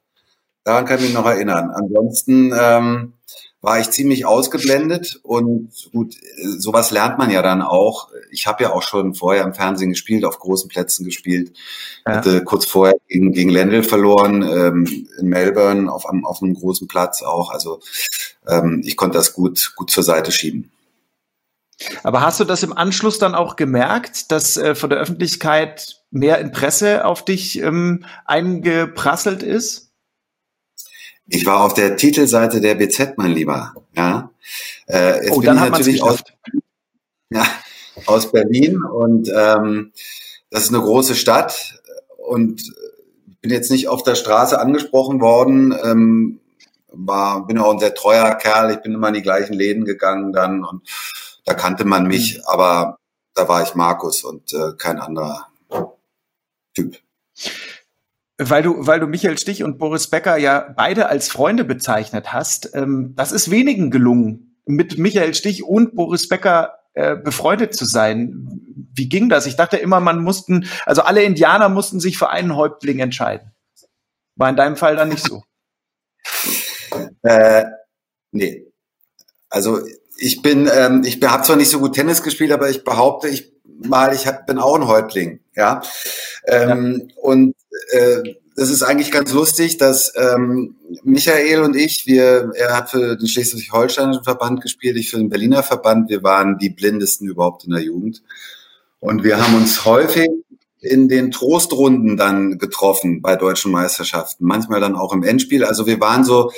[0.62, 1.70] Daran kann ich mich noch erinnern.
[1.70, 3.14] Ansonsten ähm,
[3.62, 6.16] war ich ziemlich ausgeblendet und gut,
[6.58, 8.10] sowas lernt man ja dann auch.
[8.32, 11.56] Ich habe ja auch schon vorher im Fernsehen gespielt, auf großen Plätzen gespielt.
[12.04, 12.16] Ja.
[12.16, 16.88] Hatte kurz vorher gegen, gegen Lendl verloren, ähm, in Melbourne auf einem, auf einem großen
[16.88, 17.50] Platz auch.
[17.50, 17.80] Also
[18.48, 20.72] ähm, ich konnte das gut, gut zur Seite schieben.
[22.02, 26.40] Aber hast du das im Anschluss dann auch gemerkt, dass äh, von der Öffentlichkeit mehr
[26.40, 29.91] Interesse auf dich ähm, eingeprasselt ist?
[31.34, 33.74] Ich war auf der Titelseite der BZ, mein Lieber.
[33.96, 34.30] Ja.
[34.86, 36.22] Äh, jetzt oh, bin dann ich natürlich aus,
[37.30, 37.46] ja,
[38.04, 39.92] aus Berlin und ähm,
[40.50, 41.80] das ist eine große Stadt
[42.18, 42.62] und
[43.40, 45.74] bin jetzt nicht auf der Straße angesprochen worden.
[45.82, 46.40] Ähm,
[46.88, 48.70] war, bin auch ein sehr treuer Kerl.
[48.70, 50.86] Ich bin immer in die gleichen Läden gegangen dann und
[51.46, 52.42] da kannte man mich, mhm.
[52.44, 52.98] aber
[53.32, 55.48] da war ich Markus und äh, kein anderer
[56.74, 56.98] Typ.
[58.48, 62.74] Weil du, weil du Michael Stich und Boris Becker ja beide als Freunde bezeichnet hast,
[62.74, 68.60] ähm, das ist wenigen gelungen, mit Michael Stich und Boris Becker äh, befreundet zu sein.
[68.94, 69.46] Wie ging das?
[69.46, 73.52] Ich dachte immer, man mussten, also alle Indianer mussten sich für einen Häuptling entscheiden.
[74.36, 75.42] War in deinem Fall dann nicht so.
[77.22, 77.64] äh,
[78.30, 78.66] nee.
[79.48, 79.80] Also
[80.16, 83.52] ich bin, ähm, ich habe zwar nicht so gut Tennis gespielt, aber ich behaupte, ich
[83.64, 85.82] mal, ich hab, bin auch ein Häuptling, ja.
[86.46, 87.14] Ähm, ja.
[87.20, 87.56] Und
[87.92, 93.16] äh, das ist eigentlich ganz lustig, dass ähm, Michael und ich, wir, er hat für
[93.16, 97.72] den Schleswig-Holsteinischen Verband gespielt, ich für den Berliner Verband, wir waren die blindesten überhaupt in
[97.72, 98.22] der Jugend.
[99.00, 100.28] Und wir haben uns häufig
[100.80, 105.64] in den Trostrunden dann getroffen bei deutschen Meisterschaften, manchmal dann auch im Endspiel.
[105.64, 106.52] Also wir waren so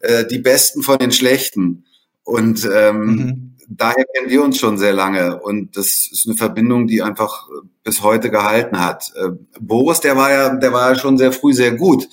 [0.00, 1.84] äh, die Besten von den Schlechten.
[2.22, 6.86] Und ähm, mhm daher kennen wir uns schon sehr lange und das ist eine Verbindung,
[6.86, 7.48] die einfach
[7.82, 9.12] bis heute gehalten hat.
[9.16, 12.08] Äh, Boris, der war ja, der war ja schon sehr früh sehr gut.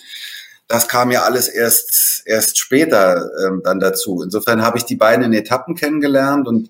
[0.68, 4.22] Das kam ja alles erst erst später ähm, dann dazu.
[4.24, 6.70] Insofern habe ich die beiden in Etappen kennengelernt und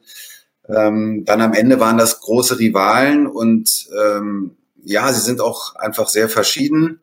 [0.67, 6.07] ähm, dann am Ende waren das große Rivalen und ähm, ja, sie sind auch einfach
[6.07, 7.01] sehr verschieden.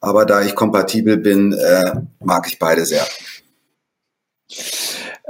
[0.00, 3.06] Aber da ich kompatibel bin, äh, mag ich beide sehr.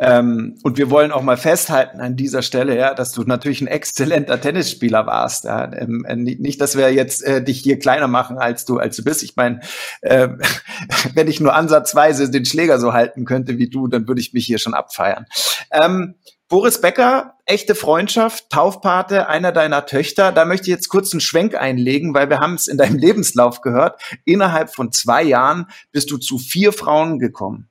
[0.02, 3.66] Ähm, und wir wollen auch mal festhalten an dieser Stelle, ja, dass du natürlich ein
[3.66, 5.44] exzellenter Tennisspieler warst.
[5.44, 5.70] Ja.
[5.74, 9.04] Ähm, äh, nicht, dass wir jetzt äh, dich hier kleiner machen, als du, als du
[9.04, 9.22] bist.
[9.22, 9.60] Ich meine,
[10.00, 10.28] äh,
[11.14, 14.46] wenn ich nur ansatzweise den Schläger so halten könnte wie du, dann würde ich mich
[14.46, 15.26] hier schon abfeiern.
[15.70, 16.14] Ähm,
[16.48, 20.32] Boris Becker, echte Freundschaft, Taufpate einer deiner Töchter.
[20.32, 23.60] Da möchte ich jetzt kurz einen Schwenk einlegen, weil wir haben es in deinem Lebenslauf
[23.60, 24.00] gehört.
[24.24, 27.69] Innerhalb von zwei Jahren bist du zu vier Frauen gekommen.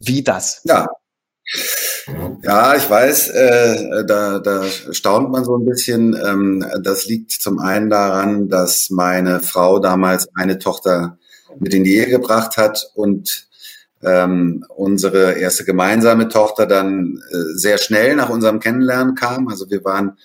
[0.00, 0.62] Wie das?
[0.64, 0.86] Ja.
[2.42, 6.18] Ja, ich weiß, äh, da, da staunt man so ein bisschen.
[6.24, 11.18] Ähm, das liegt zum einen daran, dass meine Frau damals eine Tochter
[11.58, 13.48] mit in die Ehe gebracht hat und
[14.02, 19.48] ähm, unsere erste gemeinsame Tochter dann äh, sehr schnell nach unserem Kennenlernen kam.
[19.48, 20.16] Also wir waren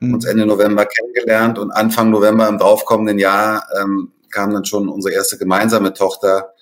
[0.00, 0.14] mhm.
[0.14, 5.14] uns Ende November kennengelernt und Anfang November im draufkommenden Jahr ähm, kam dann schon unsere
[5.14, 6.53] erste gemeinsame Tochter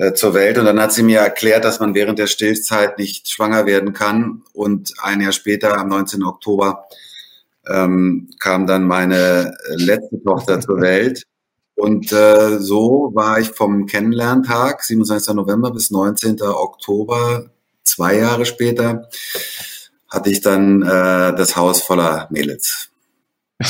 [0.00, 0.56] äh, zur Welt.
[0.56, 4.42] Und dann hat sie mir erklärt, dass man während der Stillzeit nicht schwanger werden kann.
[4.54, 6.24] Und ein Jahr später, am 19.
[6.24, 6.86] Oktober,
[7.66, 11.24] ähm, kam dann meine letzte Tochter zur Welt.
[11.74, 15.34] Und äh, so war ich vom Kennenlerntag, 27.
[15.34, 16.40] November bis 19.
[16.42, 17.50] Oktober,
[17.84, 19.08] zwei Jahre später,
[20.08, 22.88] hatte ich dann äh, das Haus voller Mädels.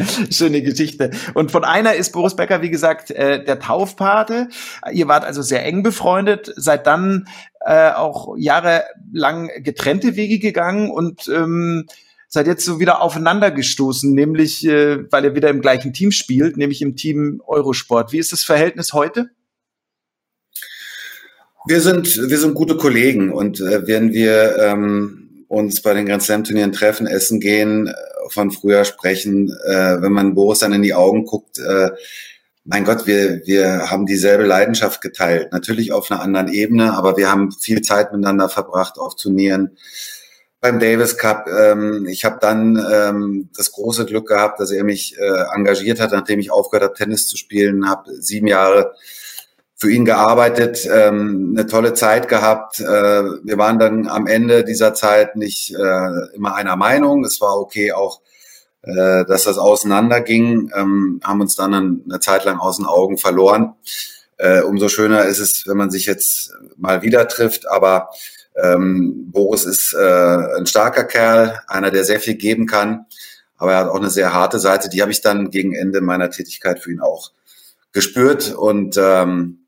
[0.30, 1.10] Schöne Geschichte.
[1.34, 4.48] Und von einer ist Boris Becker, wie gesagt, äh, der Taufpate.
[4.92, 7.28] Ihr wart also sehr eng befreundet, seid dann
[7.64, 11.86] äh, auch jahrelang getrennte Wege gegangen und ähm,
[12.28, 16.56] seid jetzt so wieder aufeinander gestoßen, nämlich äh, weil ihr wieder im gleichen Team spielt,
[16.56, 18.12] nämlich im Team Eurosport.
[18.12, 19.30] Wie ist das Verhältnis heute?
[21.66, 26.22] Wir sind, wir sind gute Kollegen und äh, wenn wir ähm, uns bei den Grand
[26.22, 27.92] Slam Turnieren treffen, essen gehen,
[28.28, 31.90] von früher sprechen, äh, wenn man Boris dann in die Augen guckt, äh,
[32.64, 35.50] mein Gott, wir, wir haben dieselbe Leidenschaft geteilt.
[35.50, 39.76] Natürlich auf einer anderen Ebene, aber wir haben viel Zeit miteinander verbracht auf Turnieren.
[40.60, 41.48] Beim Davis Cup.
[41.48, 46.12] Ähm, ich habe dann ähm, das große Glück gehabt, dass er mich äh, engagiert hat,
[46.12, 47.88] nachdem ich aufgehört habe, Tennis zu spielen.
[47.88, 48.94] Habe sieben Jahre
[49.80, 52.80] für ihn gearbeitet, ähm, eine tolle Zeit gehabt.
[52.80, 57.24] Äh, wir waren dann am Ende dieser Zeit nicht äh, immer einer Meinung.
[57.24, 58.20] Es war okay, auch
[58.82, 63.74] äh, dass das auseinanderging, ähm, haben uns dann eine Zeit lang aus den Augen verloren.
[64.36, 67.66] Äh, umso schöner ist es, wenn man sich jetzt mal wieder trifft.
[67.66, 68.10] Aber
[68.62, 73.06] ähm, Boris ist äh, ein starker Kerl, einer, der sehr viel geben kann.
[73.56, 74.90] Aber er hat auch eine sehr harte Seite.
[74.90, 77.32] Die habe ich dann gegen Ende meiner Tätigkeit für ihn auch
[77.92, 78.54] gespürt.
[78.54, 79.59] Und ähm,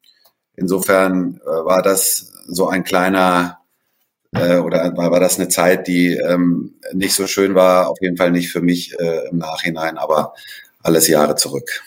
[0.63, 3.59] insofern äh, war das so ein kleiner
[4.35, 8.17] äh, oder war, war das eine Zeit, die ähm, nicht so schön war, auf jeden
[8.17, 10.35] Fall nicht für mich äh, im Nachhinein, aber
[10.83, 11.83] alles Jahre zurück.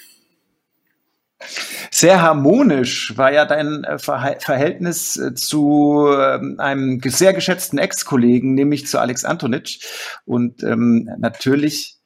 [1.91, 8.87] Sehr harmonisch war ja dein äh, Verhältnis äh, zu ähm, einem sehr geschätzten Ex-Kollegen, nämlich
[8.87, 9.79] zu Alex Antonic.
[10.25, 11.97] Und ähm, natürlich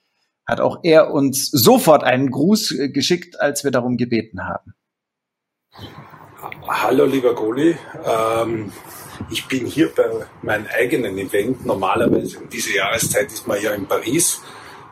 [0.45, 4.73] hat auch er uns sofort einen Gruß geschickt, als wir darum gebeten haben.
[6.71, 8.71] Hallo lieber Goli, ähm,
[9.31, 10.03] ich bin hier bei
[10.43, 11.65] meinem eigenen Event.
[11.65, 14.39] Normalerweise um diese Jahreszeit ist man ja in Paris,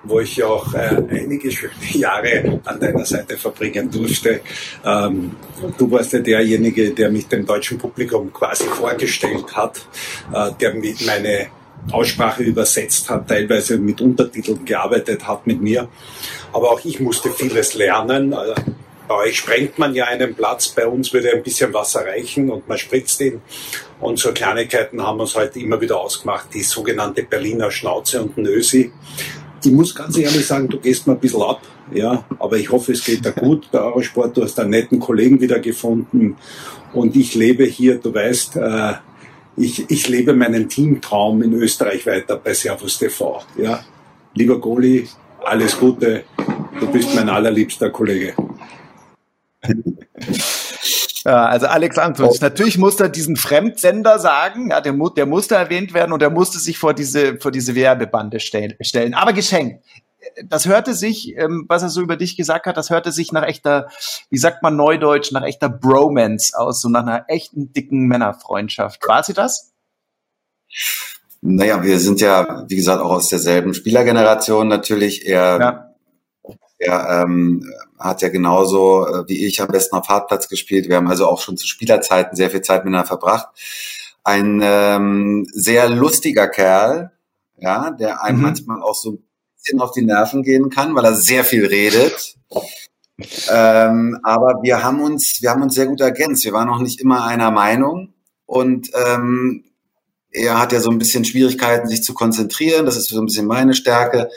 [0.04, 4.42] wo ich ja auch äh, einige schöne Jahre an deiner Seite verbringen durfte.
[4.84, 5.36] Ähm,
[5.78, 9.80] du warst ja derjenige, der mich dem deutschen Publikum quasi vorgestellt hat,
[10.34, 11.50] äh, der mit meine
[11.92, 15.88] Aussprache übersetzt hat, teilweise mit Untertiteln gearbeitet hat mit mir.
[16.54, 18.34] Aber auch ich musste vieles lernen.
[19.08, 22.68] Bei euch sprengt man ja einen Platz, bei uns würde ein bisschen Wasser reichen und
[22.68, 23.42] man spritzt ihn.
[24.02, 28.38] Und so Kleinigkeiten haben wir uns heute immer wieder ausgemacht, die sogenannte Berliner Schnauze und
[28.38, 28.92] Nösi.
[29.64, 31.62] Ich muss ganz ehrlich sagen, du gehst mal ein bisschen ab,
[31.94, 34.36] ja, aber ich hoffe, es geht dir gut bei Eurosport.
[34.36, 36.36] Du hast einen netten Kollegen wieder gefunden
[36.94, 38.94] und ich lebe hier, du weißt, äh,
[39.56, 43.84] ich, ich lebe meinen Teamtraum in Österreich weiter bei Servus TV, ja.
[44.36, 45.08] Lieber Goli,
[45.44, 46.26] alles Gute,
[46.80, 48.36] du bist mein allerliebster Kollege.
[51.28, 52.38] Ja, also Alex Antonic, oh.
[52.40, 56.58] natürlich musste er diesen Fremdsender sagen, ja, der, der musste erwähnt werden und er musste
[56.58, 59.14] sich vor diese, vor diese Werbebande stellen.
[59.14, 59.84] Aber geschenkt.
[60.46, 63.44] Das hörte sich, ähm, was er so über dich gesagt hat, das hörte sich nach
[63.44, 63.90] echter,
[64.30, 69.06] wie sagt man neudeutsch, nach echter Bromance aus, so nach einer echten dicken Männerfreundschaft.
[69.06, 69.74] War sie das?
[71.42, 75.26] Naja, wir sind ja, wie gesagt, auch aus derselben Spielergeneration natürlich.
[75.26, 75.58] eher.
[75.60, 75.87] ja
[76.80, 80.88] er ähm, hat ja genauso äh, wie ich am besten auf Hartplatz gespielt.
[80.88, 83.48] Wir haben also auch schon zu Spielerzeiten sehr viel Zeit miteinander verbracht.
[84.24, 87.12] Ein ähm, sehr lustiger Kerl,
[87.58, 88.44] ja, der einem mhm.
[88.44, 89.24] manchmal auch so ein
[89.56, 92.36] bisschen auf die Nerven gehen kann, weil er sehr viel redet.
[93.50, 96.46] ähm, aber wir haben uns, wir haben uns sehr gut ergänzt.
[96.46, 98.14] Wir waren noch nicht immer einer Meinung
[98.46, 99.64] und ähm,
[100.30, 102.86] er hat ja so ein bisschen Schwierigkeiten, sich zu konzentrieren.
[102.86, 104.30] Das ist so ein bisschen meine Stärke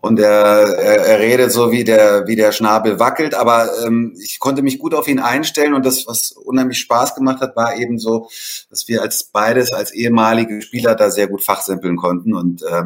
[0.00, 3.34] und er, er, er redet so, wie der, wie der Schnabel wackelt.
[3.34, 7.40] Aber ähm, ich konnte mich gut auf ihn einstellen und das, was unheimlich Spaß gemacht
[7.40, 8.28] hat, war eben so,
[8.70, 12.84] dass wir als beides, als ehemalige Spieler da sehr gut fachsimpeln konnten und äh,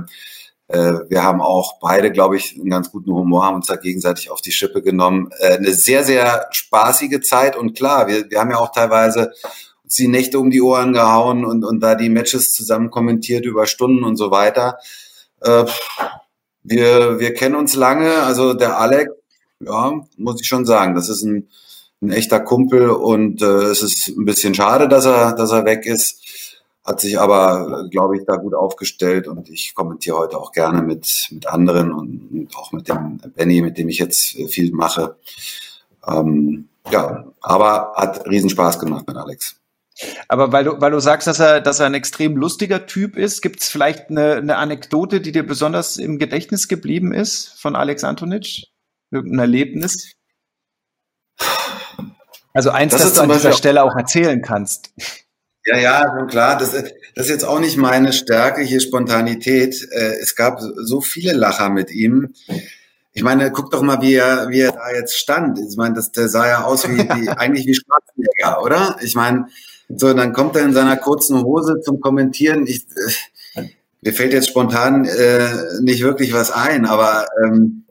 [0.69, 4.31] äh, wir haben auch beide, glaube ich, einen ganz guten Humor, haben uns da gegenseitig
[4.31, 5.31] auf die Schippe genommen.
[5.39, 9.33] Äh, eine sehr, sehr spaßige Zeit und klar, wir, wir haben ja auch teilweise
[9.85, 13.67] uns die Nächte um die Ohren gehauen und, und da die Matches zusammen kommentiert über
[13.67, 14.79] Stunden und so weiter.
[15.41, 15.67] Äh,
[16.65, 19.13] wir, wir kennen uns lange, also der Alex,
[19.61, 21.49] ja, muss ich schon sagen, das ist ein,
[22.03, 25.87] ein echter Kumpel und äh, es ist ein bisschen schade, dass er, dass er weg
[25.87, 26.23] ist.
[26.85, 31.29] Hat sich aber, glaube ich, da gut aufgestellt und ich kommentiere heute auch gerne mit,
[31.31, 35.17] mit anderen und auch mit dem Benny, mit dem ich jetzt viel mache.
[36.07, 39.57] Ähm, ja, aber hat riesen Spaß gemacht mit Alex.
[40.29, 43.43] Aber weil du, weil du sagst, dass er, dass er ein extrem lustiger Typ ist,
[43.43, 48.03] gibt es vielleicht eine, eine Anekdote, die dir besonders im Gedächtnis geblieben ist von Alex
[48.03, 48.67] Antonic?
[49.11, 50.15] Irgendein Erlebnis?
[52.53, 54.93] Also eins, das, das du an dieser Stelle auch erzählen kannst.
[55.67, 56.59] Ja, ja, klar.
[56.59, 59.89] Das, das ist jetzt auch nicht meine Stärke, hier Spontanität.
[59.93, 62.35] Äh, es gab so viele Lacher mit ihm.
[63.13, 65.59] Ich meine, guck doch mal, wie er, wie er da jetzt stand.
[65.59, 68.97] Ich meine, das, der sah ja aus wie, wie eigentlich wie Schwarzenegger, oder?
[69.01, 69.47] Ich meine,
[69.89, 72.67] so, dann kommt er in seiner kurzen Hose zum Kommentieren.
[72.67, 72.87] Ich,
[73.55, 73.63] äh,
[74.01, 75.49] mir fällt jetzt spontan äh,
[75.81, 77.85] nicht wirklich was ein, aber ähm,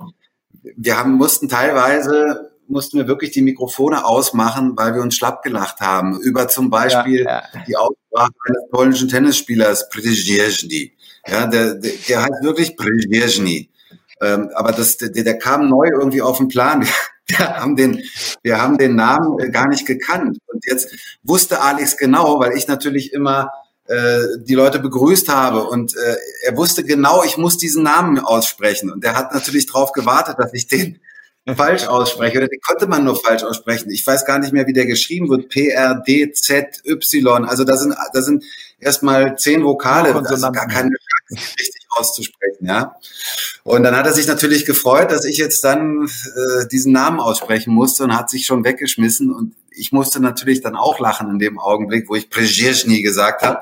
[0.76, 5.80] wir haben, mussten teilweise mussten wir wirklich die Mikrofone ausmachen, weil wir uns schlapp gelacht
[5.82, 6.20] haben.
[6.20, 7.64] Über zum Beispiel ja, ja.
[7.68, 10.94] die Aussprache eines polnischen Tennisspielers, Przezdzierzny.
[11.28, 13.70] Ja, der, der, der heißt wirklich Przezdzierzny.
[14.22, 16.86] Ähm, aber das, der, der kam neu irgendwie auf den Plan.
[17.28, 18.04] Wir haben den,
[18.44, 20.40] wir haben den Namen äh, gar nicht gekannt.
[20.48, 20.94] Und jetzt
[21.24, 23.50] wusste Alex genau, weil ich natürlich immer
[23.86, 28.92] äh, die Leute begrüßt habe und äh, er wusste genau, ich muss diesen Namen aussprechen.
[28.92, 31.00] Und er hat natürlich darauf gewartet, dass ich den
[31.56, 33.92] falsch ausspreche oder den konnte man nur falsch aussprechen.
[33.92, 35.50] Ich weiß gar nicht mehr, wie der geschrieben wird.
[35.50, 37.46] P R D Z Y.
[37.46, 38.44] Also da sind da sind
[38.80, 42.96] erstmal zehn Vokale, also gar keine Chance, richtig auszusprechen, ja.
[43.64, 47.74] Und dann hat er sich natürlich gefreut, dass ich jetzt dann äh, diesen Namen aussprechen
[47.74, 51.60] musste und hat sich schon weggeschmissen und ich musste natürlich dann auch lachen in dem
[51.60, 53.62] Augenblick, wo ich Przezhny gesagt habe.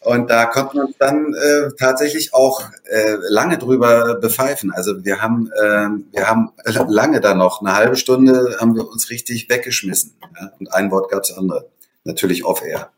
[0.00, 4.72] Und da konnten wir uns dann äh, tatsächlich auch äh, lange drüber bepfeifen.
[4.72, 6.52] Also wir haben, äh, wir haben
[6.88, 10.14] lange da noch, eine halbe Stunde haben wir uns richtig weggeschmissen.
[10.40, 10.52] Ja?
[10.58, 11.68] Und ein Wort gab es andere.
[12.04, 12.90] Natürlich off-air.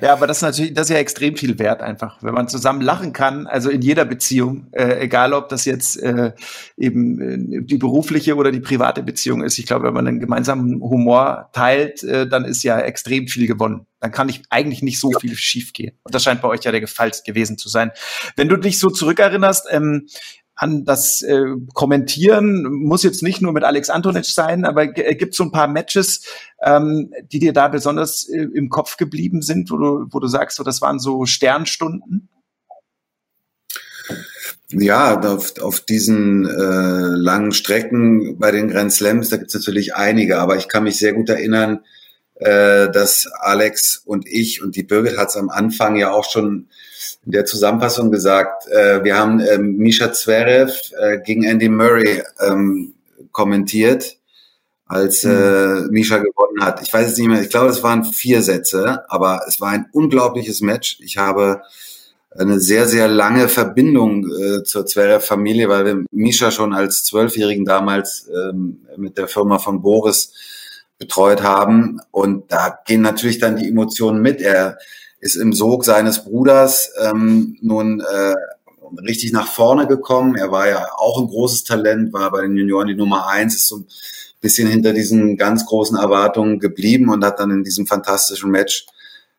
[0.00, 2.80] Ja, aber das ist natürlich, das ist ja extrem viel wert einfach, wenn man zusammen
[2.80, 6.32] lachen kann, also in jeder Beziehung, äh, egal ob das jetzt äh,
[6.76, 9.58] eben äh, die berufliche oder die private Beziehung ist.
[9.58, 13.86] Ich glaube, wenn man einen gemeinsamen Humor teilt, äh, dann ist ja extrem viel gewonnen.
[14.00, 15.96] Dann kann ich eigentlich nicht so viel schiefgehen.
[16.02, 17.90] Und das scheint bei euch ja der Fall gewesen zu sein.
[18.36, 20.08] Wenn du dich so zurückerinnerst, ähm,
[20.56, 25.34] an das äh, Kommentieren muss jetzt nicht nur mit Alex Antonic sein, aber äh, gibt
[25.34, 26.24] so ein paar Matches,
[26.62, 30.56] ähm, die dir da besonders äh, im Kopf geblieben sind, wo du, wo du sagst,
[30.56, 32.28] so, das waren so Sternstunden?
[34.70, 39.94] Ja, auf, auf diesen äh, langen Strecken bei den Grand Slams, da gibt es natürlich
[39.94, 41.80] einige, aber ich kann mich sehr gut erinnern,
[42.36, 46.68] äh, dass Alex und ich und die Birgit hat es am Anfang ja auch schon
[47.26, 52.94] in der Zusammenfassung gesagt, äh, wir haben äh, Misha Zverev äh, gegen Andy Murray ähm,
[53.32, 54.18] kommentiert,
[54.86, 55.88] als äh, mhm.
[55.90, 56.82] Misha gewonnen hat.
[56.82, 59.86] Ich weiß es nicht mehr, ich glaube, es waren vier Sätze, aber es war ein
[59.92, 60.98] unglaubliches Match.
[61.00, 61.62] Ich habe
[62.36, 68.28] eine sehr, sehr lange Verbindung äh, zur Zverev-Familie, weil wir Misha schon als Zwölfjährigen damals
[68.28, 70.32] ähm, mit der Firma von Boris
[70.98, 72.00] betreut haben.
[72.10, 74.40] Und da gehen natürlich dann die Emotionen mit.
[74.40, 74.78] Er
[75.24, 78.34] ist im Sog seines Bruders ähm, nun äh,
[79.00, 80.36] richtig nach vorne gekommen.
[80.36, 83.68] Er war ja auch ein großes Talent, war bei den Junioren die Nummer eins, ist
[83.68, 83.86] so ein
[84.42, 88.84] bisschen hinter diesen ganz großen Erwartungen geblieben und hat dann in diesem fantastischen Match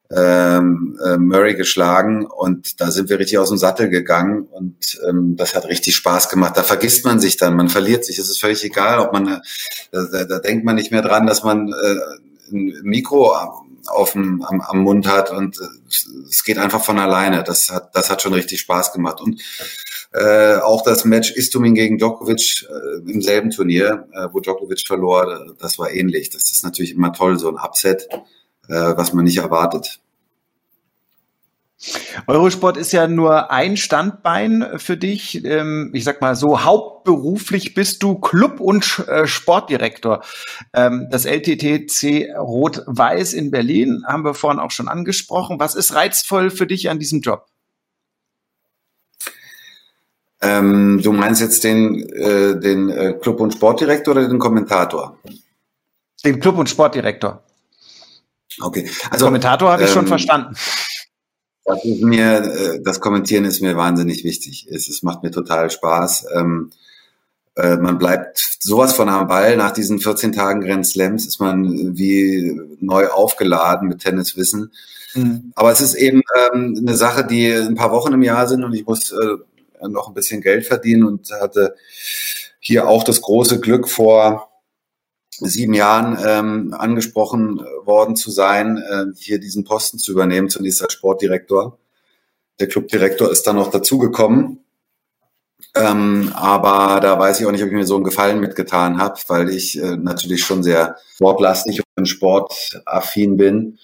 [0.10, 5.36] ähm, äh, Murray geschlagen und da sind wir richtig aus dem Sattel gegangen und ähm,
[5.36, 6.58] das hat richtig Spaß gemacht.
[6.58, 8.18] Da vergisst man sich dann, man verliert sich.
[8.18, 9.42] Es ist völlig egal, ob man,
[9.92, 13.36] da, da, da denkt man nicht mehr dran, dass man äh, ein Mikro
[13.88, 17.44] auf dem, am, am Mund hat und äh, es geht einfach von alleine.
[17.44, 19.22] Das hat, das hat schon richtig Spaß gemacht.
[19.22, 19.42] Und
[20.14, 25.56] äh, auch das Match Istumin gegen Djokovic äh, im selben Turnier, äh, wo Djokovic verlor,
[25.60, 26.30] das war ähnlich.
[26.30, 28.08] Das ist natürlich immer toll, so ein Upset,
[28.68, 30.00] äh, was man nicht erwartet.
[32.28, 35.44] Eurosport ist ja nur ein Standbein für dich.
[35.44, 40.24] Ähm, ich sag mal so, hauptberuflich bist du Club- und äh, Sportdirektor.
[40.74, 45.60] Ähm, das LTTC Rot-Weiß in Berlin haben wir vorhin auch schon angesprochen.
[45.60, 47.46] Was ist reizvoll für dich an diesem Job?
[50.42, 55.18] Ähm, du meinst jetzt den, äh, den äh, Club- und Sportdirektor oder den Kommentator?
[56.24, 57.44] Den Club- und Sportdirektor.
[58.62, 58.90] Okay.
[59.10, 60.56] Also, Kommentator habe ich schon ähm, verstanden.
[61.66, 64.68] Das ist mir, äh, das Kommentieren ist mir wahnsinnig wichtig.
[64.70, 66.28] Es, es macht mir total Spaß.
[66.36, 66.72] Ähm,
[67.56, 69.58] äh, man bleibt sowas von am Ball.
[69.58, 74.72] Nach diesen 14 Tagen Grand Slams ist man wie neu aufgeladen mit Tenniswissen.
[75.16, 75.54] Mhm.
[75.56, 76.22] Aber es ist eben
[76.54, 80.08] ähm, eine Sache, die ein paar Wochen im Jahr sind und ich muss äh, noch
[80.08, 81.76] ein bisschen Geld verdienen und hatte
[82.60, 84.50] hier auch das große Glück vor
[85.40, 90.94] sieben Jahren ähm, angesprochen worden zu sein, äh, hier diesen Posten zu übernehmen, zunächst als
[90.94, 91.78] Sportdirektor.
[92.60, 94.60] Der Clubdirektor ist dann noch dazugekommen.
[95.76, 99.20] Ähm, aber da weiß ich auch nicht, ob ich mir so einen Gefallen mitgetan habe,
[99.28, 103.78] weil ich äh, natürlich schon sehr sportlastig und sportaffin bin.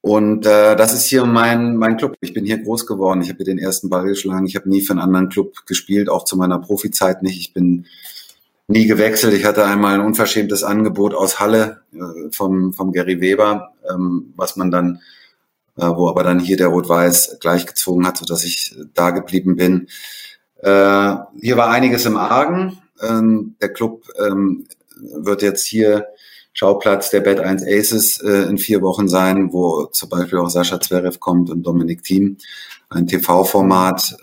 [0.00, 2.16] Und äh, das ist hier mein, mein Club.
[2.20, 3.20] Ich bin hier groß geworden.
[3.20, 4.46] Ich habe hier den ersten Ball geschlagen.
[4.46, 7.38] Ich habe nie für einen anderen Club gespielt, auch zu meiner Profizeit nicht.
[7.38, 7.86] Ich bin
[8.68, 9.34] nie gewechselt.
[9.34, 14.56] Ich hatte einmal ein unverschämtes Angebot aus Halle äh, vom, vom Gary Weber, ähm, was
[14.56, 15.00] man dann,
[15.76, 19.88] äh, wo aber dann hier der Rot-Weiß gleichgezogen hat, sodass ich da geblieben bin.
[20.58, 22.78] Äh, hier war einiges im Argen.
[23.00, 24.66] Ähm, der Club ähm,
[25.00, 26.06] wird jetzt hier
[26.52, 30.78] Schauplatz der Bad 1 Aces äh, in vier Wochen sein, wo zum Beispiel auch Sascha
[30.78, 32.36] Zverev kommt und Dominik Thiem,
[32.90, 34.16] ein TV-Format.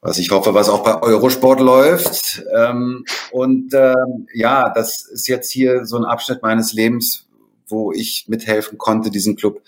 [0.00, 2.44] Was ich hoffe, was auch bei Eurosport läuft.
[2.54, 7.26] Ähm, und ähm, ja, das ist jetzt hier so ein Abschnitt meines Lebens,
[7.66, 9.60] wo ich mithelfen konnte, diesen Club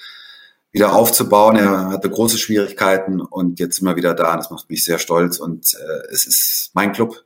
[0.73, 1.57] wieder aufzubauen.
[1.57, 4.37] Er hatte große Schwierigkeiten und jetzt sind wir wieder da.
[4.37, 7.25] Das macht mich sehr stolz und äh, es ist mein Club.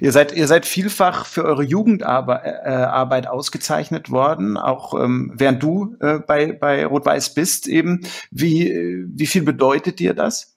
[0.00, 5.96] Ihr seid, ihr seid vielfach für eure Jugendarbeit äh, ausgezeichnet worden, auch ähm, während du
[5.98, 8.06] äh, bei, bei Rot-Weiß bist eben.
[8.30, 10.53] Wie, wie viel bedeutet dir das?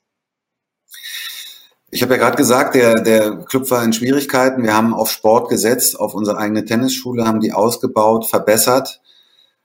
[1.90, 4.64] Ich habe ja gerade gesagt, der, der Club war in Schwierigkeiten.
[4.64, 9.02] Wir haben auf Sport gesetzt, auf unsere eigene Tennisschule, haben die ausgebaut, verbessert.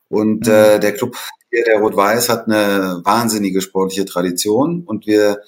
[0.09, 0.53] Und mhm.
[0.53, 1.17] äh, der Club
[1.51, 4.85] hier, der Rot-Weiß, hat eine wahnsinnige sportliche Tradition.
[4.87, 5.41] Und wir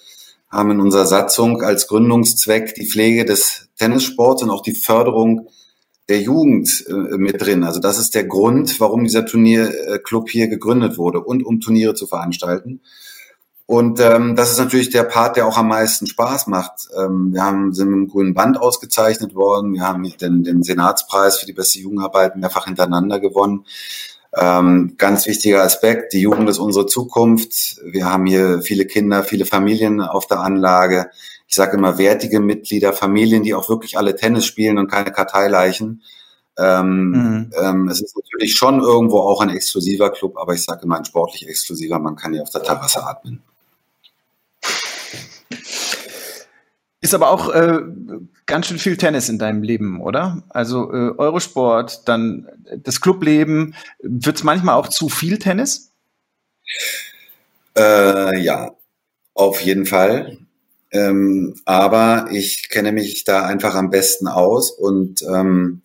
[0.51, 5.49] haben in unserer Satzung als Gründungszweck die Pflege des Tennissports und auch die Förderung
[6.09, 7.65] der Jugend äh, mit drin.
[7.65, 12.07] Also das ist der Grund, warum dieser Turnierclub hier gegründet wurde und um Turniere zu
[12.07, 12.81] veranstalten.
[13.67, 16.89] Und ähm, das ist natürlich der Part, der auch am meisten Spaß macht.
[16.99, 19.73] Ähm, wir haben, sind mit dem grünen Band ausgezeichnet worden.
[19.73, 23.65] Wir haben den, den Senatspreis für die beste Jugendarbeit mehrfach hintereinander gewonnen.
[24.37, 27.79] Ähm, ganz wichtiger Aspekt, die Jugend ist unsere Zukunft.
[27.85, 31.11] Wir haben hier viele Kinder, viele Familien auf der Anlage.
[31.47, 36.03] Ich sage immer wertige Mitglieder, Familien, die auch wirklich alle Tennis spielen und keine Karteileichen.
[36.59, 37.51] Ähm, mhm.
[37.59, 41.05] ähm, es ist natürlich schon irgendwo auch ein exklusiver Club, aber ich sage immer ein
[41.05, 41.99] sportlich exklusiver.
[41.99, 43.43] Man kann hier auf der Terrasse atmen.
[47.01, 47.81] Ist aber auch äh,
[48.47, 50.43] ganz schön viel Tennis in deinem Leben, oder?
[50.49, 52.49] Also äh, Eurosport, dann
[52.83, 53.75] das Clubleben.
[54.01, 55.93] Wird es manchmal auch zu viel Tennis?
[57.77, 58.75] Äh, ja,
[59.35, 60.39] auf jeden Fall.
[60.93, 65.83] Ähm, aber ich kenne mich da einfach am besten aus und ähm,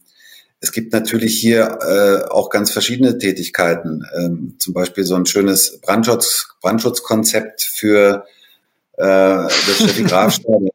[0.61, 4.03] es gibt natürlich hier äh, auch ganz verschiedene Tätigkeiten.
[4.17, 8.26] Ähm, zum Beispiel so ein schönes Brandschutz, Brandschutzkonzept für
[9.06, 10.70] das Steffi Graf Stadion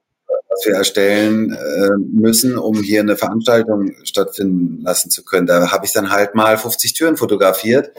[0.55, 5.47] was wir erstellen äh, müssen, um hier eine Veranstaltung stattfinden lassen zu können.
[5.47, 7.91] Da habe ich dann halt mal 50 Türen fotografiert.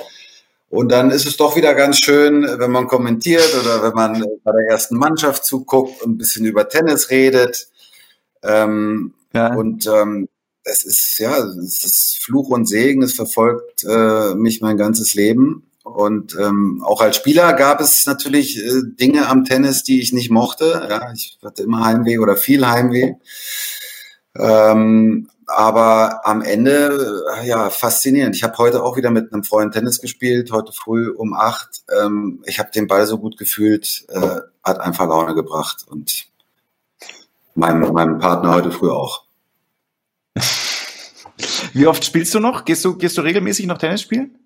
[0.69, 4.51] Und dann ist es doch wieder ganz schön, wenn man kommentiert oder wenn man bei
[4.51, 7.67] der ersten Mannschaft zuguckt und ein bisschen über Tennis redet.
[8.43, 9.53] Ähm, ja.
[9.53, 10.27] Und ähm,
[10.63, 13.03] es ist ja, es ist Fluch und Segen.
[13.03, 15.69] Es verfolgt äh, mich mein ganzes Leben.
[15.85, 20.31] Und ähm, auch als Spieler gab es natürlich äh, Dinge am Tennis, die ich nicht
[20.31, 20.87] mochte.
[20.89, 23.13] Ja, ich hatte immer Heimweh oder viel Heimweh.
[24.35, 28.35] Ähm, aber am Ende, äh, ja, faszinierend.
[28.35, 31.83] Ich habe heute auch wieder mit einem Freund Tennis gespielt, heute früh um acht.
[32.01, 36.25] Ähm, ich habe den Ball so gut gefühlt, äh, hat einfach Laune gebracht und
[37.53, 39.25] meinem, meinem Partner heute früh auch.
[41.73, 42.65] Wie oft spielst du noch?
[42.65, 44.39] Gehst du, gehst du regelmäßig noch Tennis spielen?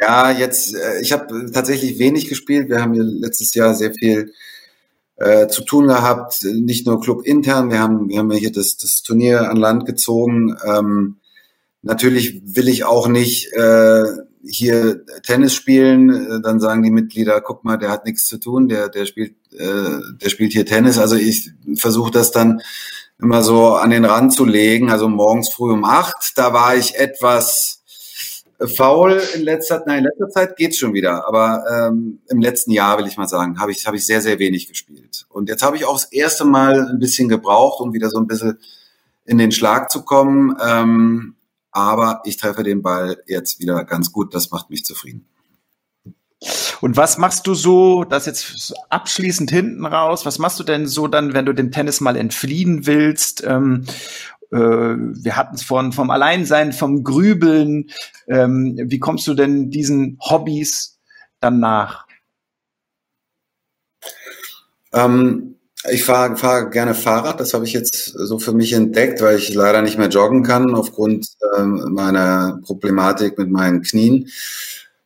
[0.00, 2.68] Ja, jetzt, äh, ich habe tatsächlich wenig gespielt.
[2.68, 4.32] Wir haben hier letztes Jahr sehr viel
[5.16, 7.70] äh, zu tun gehabt, nicht nur Club intern.
[7.70, 10.56] Wir haben, wir haben hier das, das Turnier an Land gezogen.
[10.64, 11.16] Ähm,
[11.82, 14.04] natürlich will ich auch nicht äh,
[14.42, 16.08] hier Tennis spielen.
[16.08, 19.34] Äh, dann sagen die Mitglieder, guck mal, der hat nichts zu tun, der, der spielt,
[19.52, 20.98] äh, der spielt hier Tennis.
[20.98, 22.62] Also ich versuche das dann
[23.20, 24.90] immer so an den Rand zu legen.
[24.90, 27.79] Also morgens früh um acht, da war ich etwas
[28.66, 32.98] faul in letzter, nein, in letzter Zeit geht's schon wieder, aber ähm, im letzten Jahr
[32.98, 35.76] will ich mal sagen, habe ich habe ich sehr sehr wenig gespielt und jetzt habe
[35.76, 38.58] ich auch das erste Mal ein bisschen gebraucht, um wieder so ein bisschen
[39.24, 41.36] in den Schlag zu kommen, ähm,
[41.70, 45.26] aber ich treffe den Ball jetzt wieder ganz gut, das macht mich zufrieden.
[46.80, 51.06] Und was machst du so, das jetzt abschließend hinten raus, was machst du denn so
[51.06, 53.44] dann, wenn du dem Tennis mal entfliehen willst?
[53.44, 53.84] Ähm,
[54.52, 57.90] äh, wir hatten es von vom Alleinsein, vom Grübeln.
[58.28, 60.98] Ähm, wie kommst du denn diesen Hobbys
[61.40, 62.06] dann nach?
[64.92, 65.56] Ähm,
[65.88, 67.40] ich fahre fahr gerne Fahrrad.
[67.40, 70.74] Das habe ich jetzt so für mich entdeckt, weil ich leider nicht mehr joggen kann
[70.74, 74.28] aufgrund ähm, meiner Problematik mit meinen Knien.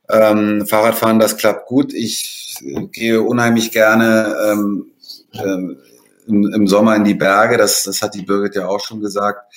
[0.08, 1.92] Ähm, Fahrradfahren, das klappt gut.
[1.94, 4.86] Ich äh, gehe unheimlich gerne ähm,
[5.32, 5.93] äh,
[6.26, 9.52] im, im Sommer in die Berge, das, das hat die Birgit ja auch schon gesagt.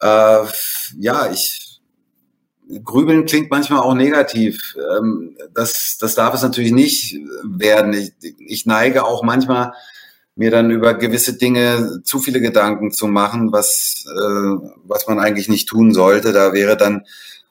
[0.00, 0.44] Äh,
[0.98, 1.64] ja, ich
[2.82, 4.76] Grübeln klingt manchmal auch negativ.
[4.96, 7.92] Ähm, das, das darf es natürlich nicht werden.
[7.92, 9.72] Ich, ich neige auch manchmal,
[10.36, 15.48] mir dann über gewisse Dinge zu viele Gedanken zu machen, was, äh, was man eigentlich
[15.48, 16.32] nicht tun sollte.
[16.32, 17.04] Da wäre dann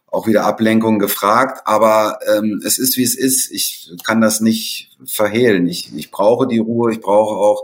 [0.07, 1.61] auch wieder Ablenkung gefragt.
[1.65, 3.51] Aber ähm, es ist, wie es ist.
[3.51, 5.67] Ich kann das nicht verhehlen.
[5.67, 6.91] Ich, ich brauche die Ruhe.
[6.91, 7.63] Ich brauche auch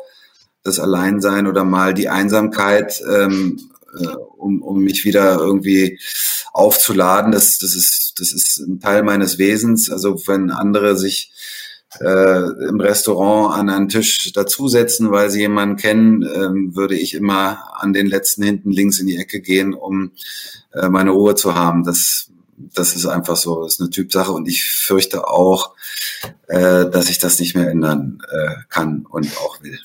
[0.70, 3.60] das Alleinsein oder mal die Einsamkeit, ähm,
[4.00, 4.08] äh,
[4.38, 6.00] um, um mich wieder irgendwie
[6.54, 7.32] aufzuladen.
[7.32, 9.90] Das, das, ist, das ist ein Teil meines Wesens.
[9.90, 11.32] Also wenn andere sich
[12.00, 17.64] äh, im Restaurant an einen Tisch dazusetzen, weil sie jemanden kennen, ähm, würde ich immer
[17.82, 20.12] an den letzten hinten links in die Ecke gehen, um
[20.74, 21.84] äh, meine Ruhe zu haben.
[21.84, 25.74] Das, das ist einfach so, das ist eine Typsache und ich fürchte auch,
[26.48, 29.80] äh, dass ich das nicht mehr ändern äh, kann und auch will.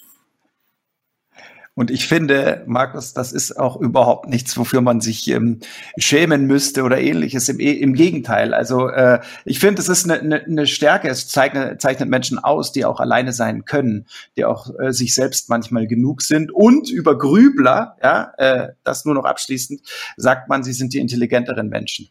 [1.77, 5.59] Und ich finde, Markus, das ist auch überhaupt nichts, wofür man sich ähm,
[5.99, 7.49] schämen müsste oder ähnliches.
[7.49, 8.55] Im, im Gegenteil.
[8.55, 11.09] Also äh, ich finde, es ist eine, eine, eine Stärke.
[11.09, 14.07] Es zeichnet, zeichnet Menschen aus, die auch alleine sein können,
[14.37, 16.53] die auch äh, sich selbst manchmal genug sind.
[16.53, 19.81] Und über Grübler, ja, äh, das nur noch abschließend,
[20.17, 22.09] sagt man, sie sind die intelligenteren Menschen.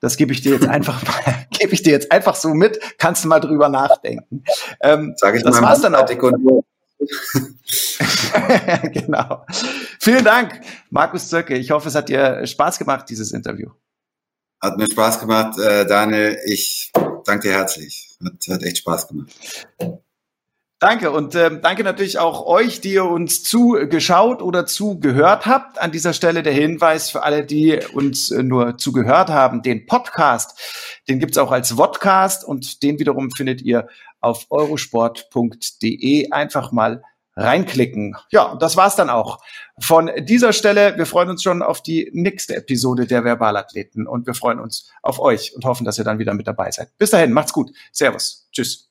[0.00, 2.80] Das gebe ich dir jetzt einfach mal, gebe ich dir jetzt einfach so mit.
[2.96, 4.44] Kannst du mal drüber nachdenken.
[4.80, 6.06] Ähm, Sag ich das war's dann auch.
[8.92, 9.44] genau.
[10.00, 11.56] Vielen Dank, Markus Zöcke.
[11.56, 13.70] Ich hoffe, es hat dir Spaß gemacht, dieses Interview.
[14.60, 16.38] Hat mir Spaß gemacht, äh, Daniel.
[16.46, 16.90] Ich
[17.24, 18.16] danke dir herzlich.
[18.24, 19.30] Hat, hat echt Spaß gemacht.
[20.84, 25.78] Danke und ähm, danke natürlich auch euch, die ihr uns zugeschaut oder zugehört habt.
[25.80, 30.60] An dieser Stelle der Hinweis für alle, die uns äh, nur zugehört haben, den Podcast,
[31.08, 33.88] den gibt's auch als Vodcast und den wiederum findet ihr
[34.24, 36.30] auf eurosport.de.
[36.30, 37.02] Einfach mal
[37.36, 38.16] reinklicken.
[38.30, 39.40] Ja, das war's dann auch
[39.80, 40.96] von dieser Stelle.
[40.96, 45.18] Wir freuen uns schon auf die nächste Episode der Verbalathleten und wir freuen uns auf
[45.18, 46.96] euch und hoffen, dass ihr dann wieder mit dabei seid.
[46.98, 47.72] Bis dahin, macht's gut.
[47.92, 48.48] Servus.
[48.52, 48.88] Tschüss.